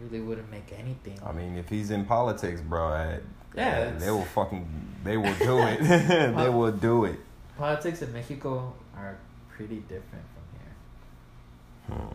really 0.00 0.20
wouldn't 0.20 0.50
make 0.50 0.72
anything. 0.76 1.18
I 1.24 1.32
mean, 1.32 1.56
if 1.56 1.68
he's 1.68 1.90
in 1.90 2.04
politics, 2.04 2.60
bro, 2.60 2.86
I, 2.86 3.20
Yeah, 3.56 3.90
they 3.92 4.10
will 4.10 4.24
fucking, 4.24 4.66
they 5.04 5.16
will 5.16 5.34
do 5.34 5.58
it. 5.70 5.80
they 6.36 6.48
will 6.48 6.72
do 6.72 7.04
it. 7.04 7.18
Politics 7.56 8.02
in 8.02 8.12
Mexico 8.12 8.74
are 8.96 9.16
pretty 9.48 9.80
different 9.80 10.24
from 10.34 10.44
here. 10.58 11.98
Hmm. 11.98 12.14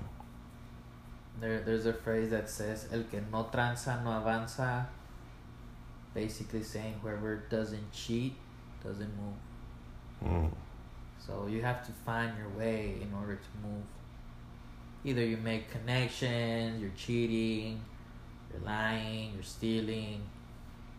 There, 1.40 1.62
there's 1.62 1.86
a 1.86 1.94
phrase 1.94 2.30
that 2.32 2.50
says 2.50 2.88
"El 2.92 3.04
que 3.04 3.22
no 3.32 3.46
tranza 3.46 4.04
no 4.04 4.10
avanza," 4.10 4.86
basically 6.14 6.64
saying 6.64 6.96
whoever 7.02 7.38
doesn't 7.50 7.94
cheat 7.94 8.36
doesn't 8.84 9.12
move. 9.16 10.30
Hmm. 10.30 10.48
So 11.26 11.48
you 11.48 11.62
have 11.62 11.86
to 11.86 11.94
find 12.06 12.38
your 12.38 12.50
way 12.50 12.96
in 13.02 13.14
order 13.14 13.36
to 13.36 13.68
move. 13.68 13.84
Either 15.04 15.24
you 15.24 15.38
make 15.38 15.72
connections, 15.72 16.82
you're 16.82 16.92
cheating, 16.98 17.80
you're 18.52 18.62
lying, 18.64 19.32
you're 19.34 19.44
stealing, 19.44 20.22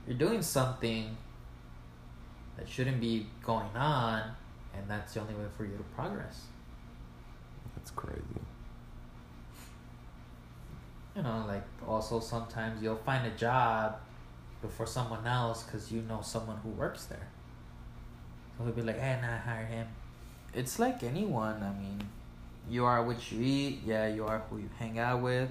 you're 0.07 0.17
doing 0.17 0.43
something 0.43 1.17
that 2.57 2.69
shouldn't 2.69 3.01
be 3.01 3.27
going 3.45 3.77
on, 3.77 4.23
and 4.75 4.89
that's 4.89 5.15
the 5.15 5.21
only 5.21 5.35
way 5.35 5.47
for 5.57 5.65
you 5.65 5.77
to 5.77 5.83
progress. 5.95 6.45
That's 7.77 7.91
crazy. 7.91 8.23
You 11.17 11.23
know, 11.23 11.45
like 11.47 11.65
also 11.87 12.21
sometimes 12.21 12.83
you'll 12.83 12.97
find 12.97 13.27
a 13.27 13.37
job 13.37 13.99
before 14.63 14.87
someone 14.87 15.27
else 15.27 15.63
because 15.63 15.91
you 15.91 16.03
know 16.03 16.21
someone 16.23 16.57
who 16.63 16.71
works 16.71 17.07
there. 17.07 17.29
So 18.57 18.65
he'll 18.65 18.73
be 18.75 18.83
like, 18.83 18.99
hey, 18.99 19.19
nah, 19.21 19.39
hire 19.39 19.67
him. 19.67 19.89
It's 20.55 20.79
like 20.79 21.03
anyone. 21.03 21.63
I 21.63 21.73
mean, 21.81 22.03
you 22.71 22.85
are 22.85 23.03
what 23.03 23.31
you 23.31 23.43
eat. 23.43 23.81
Yeah, 23.85 24.07
you 24.07 24.25
are 24.25 24.43
who 24.49 24.59
you 24.59 24.71
hang 24.79 24.99
out 24.99 25.21
with. 25.21 25.51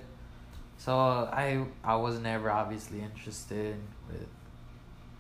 So 0.78 0.94
I 0.96 1.66
I 1.84 1.96
was 1.96 2.20
never 2.20 2.50
obviously 2.50 3.02
interested 3.02 3.76
with 4.08 4.28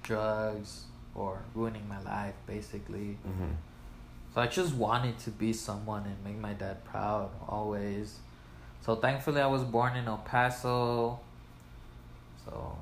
drugs 0.01 0.85
or 1.13 1.41
ruining 1.53 1.87
my 1.87 2.01
life, 2.01 2.35
basically. 2.47 3.17
Mm-hmm. 3.27 3.51
So 4.33 4.41
I 4.41 4.47
just 4.47 4.73
wanted 4.73 5.19
to 5.19 5.31
be 5.31 5.51
someone 5.53 6.05
and 6.05 6.15
make 6.23 6.39
my 6.39 6.53
dad 6.53 6.85
proud 6.85 7.31
always. 7.47 8.19
So 8.81 8.95
thankfully 8.95 9.41
I 9.41 9.47
was 9.47 9.63
born 9.63 9.97
in 9.97 10.07
El 10.07 10.17
Paso. 10.17 11.19
So 12.45 12.77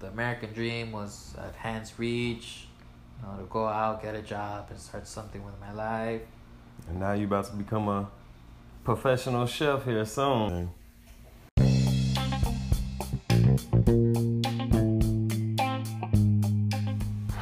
the 0.00 0.08
American 0.08 0.52
dream 0.52 0.92
was 0.92 1.34
at 1.38 1.54
hand's 1.54 1.98
reach, 1.98 2.66
you 3.18 3.26
know, 3.26 3.38
to 3.38 3.44
go 3.44 3.66
out, 3.66 4.02
get 4.02 4.14
a 4.14 4.22
job 4.22 4.66
and 4.70 4.78
start 4.78 5.06
something 5.06 5.42
with 5.44 5.58
my 5.60 5.72
life. 5.72 6.22
And 6.88 7.00
now 7.00 7.12
you're 7.12 7.26
about 7.26 7.46
to 7.46 7.56
become 7.56 7.88
a 7.88 8.10
professional 8.84 9.46
chef 9.46 9.84
here 9.84 10.04
soon. 10.04 10.70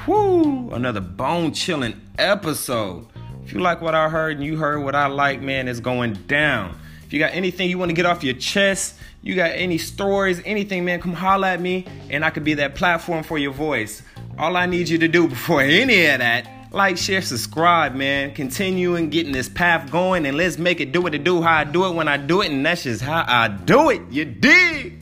Whoo! 0.07 0.71
Another 0.73 1.01
bone 1.01 1.53
chilling 1.53 1.99
episode. 2.19 3.07
If 3.45 3.55
you 3.55 3.61
like 3.61 3.81
what 3.81 3.95
I 3.95 4.09
heard 4.09 4.37
and 4.37 4.45
you 4.45 4.59
heard 4.59 4.81
what 4.81 4.95
I 4.95 5.07
like, 5.07 5.41
man, 5.41 5.67
it's 5.67 5.81
going 5.81 6.15
down. 6.27 6.79
If 7.07 7.13
you 7.13 7.19
got 7.19 7.33
anything 7.33 7.71
you 7.71 7.79
want 7.79 7.89
to 7.89 7.95
get 7.95 8.07
off 8.07 8.23
your 8.23 8.35
chest, 8.35 8.97
you 9.23 9.35
got 9.35 9.51
any 9.51 9.79
stories, 9.79 10.41
anything, 10.45 10.85
man, 10.85 11.01
come 11.01 11.13
holler 11.15 11.49
at 11.49 11.61
me 11.61 11.87
and 12.11 12.25
I 12.25 12.31
could 12.31 12.45
be 12.45 12.55
that 12.55 12.75
platform 12.75 13.25
for 13.25 13.39
your 13.39 13.53
voice. 13.53 14.03
All 14.39 14.57
I 14.57 14.67
need 14.67 14.89
you 14.89 14.99
to 14.99 15.09
do 15.09 15.27
before 15.27 15.63
any 15.63 16.07
of 16.07 16.19
that, 16.21 16.47
like, 16.73 16.97
share, 16.97 17.23
subscribe, 17.23 17.95
man. 17.95 18.33
Continuing 18.35 19.11
getting 19.11 19.33
this 19.33 19.49
path 19.49 19.91
going 19.91 20.27
and 20.27 20.37
let's 20.37 20.59
make 20.59 20.81
it 20.81 20.93
do 20.93 21.03
what 21.03 21.15
it 21.15 21.25
do, 21.25 21.43
how 21.43 21.59
I 21.59 21.65
do 21.65 21.87
it 21.87 21.95
when 21.95 22.09
I 22.09 22.17
do 22.17 22.43
it, 22.43 22.51
and 22.51 22.65
that's 22.65 22.85
just 22.85 23.03
how 23.03 23.25
I 23.27 23.49
do 23.49 23.91
it. 23.91 24.03
You 24.11 24.25
dig? 24.25 25.00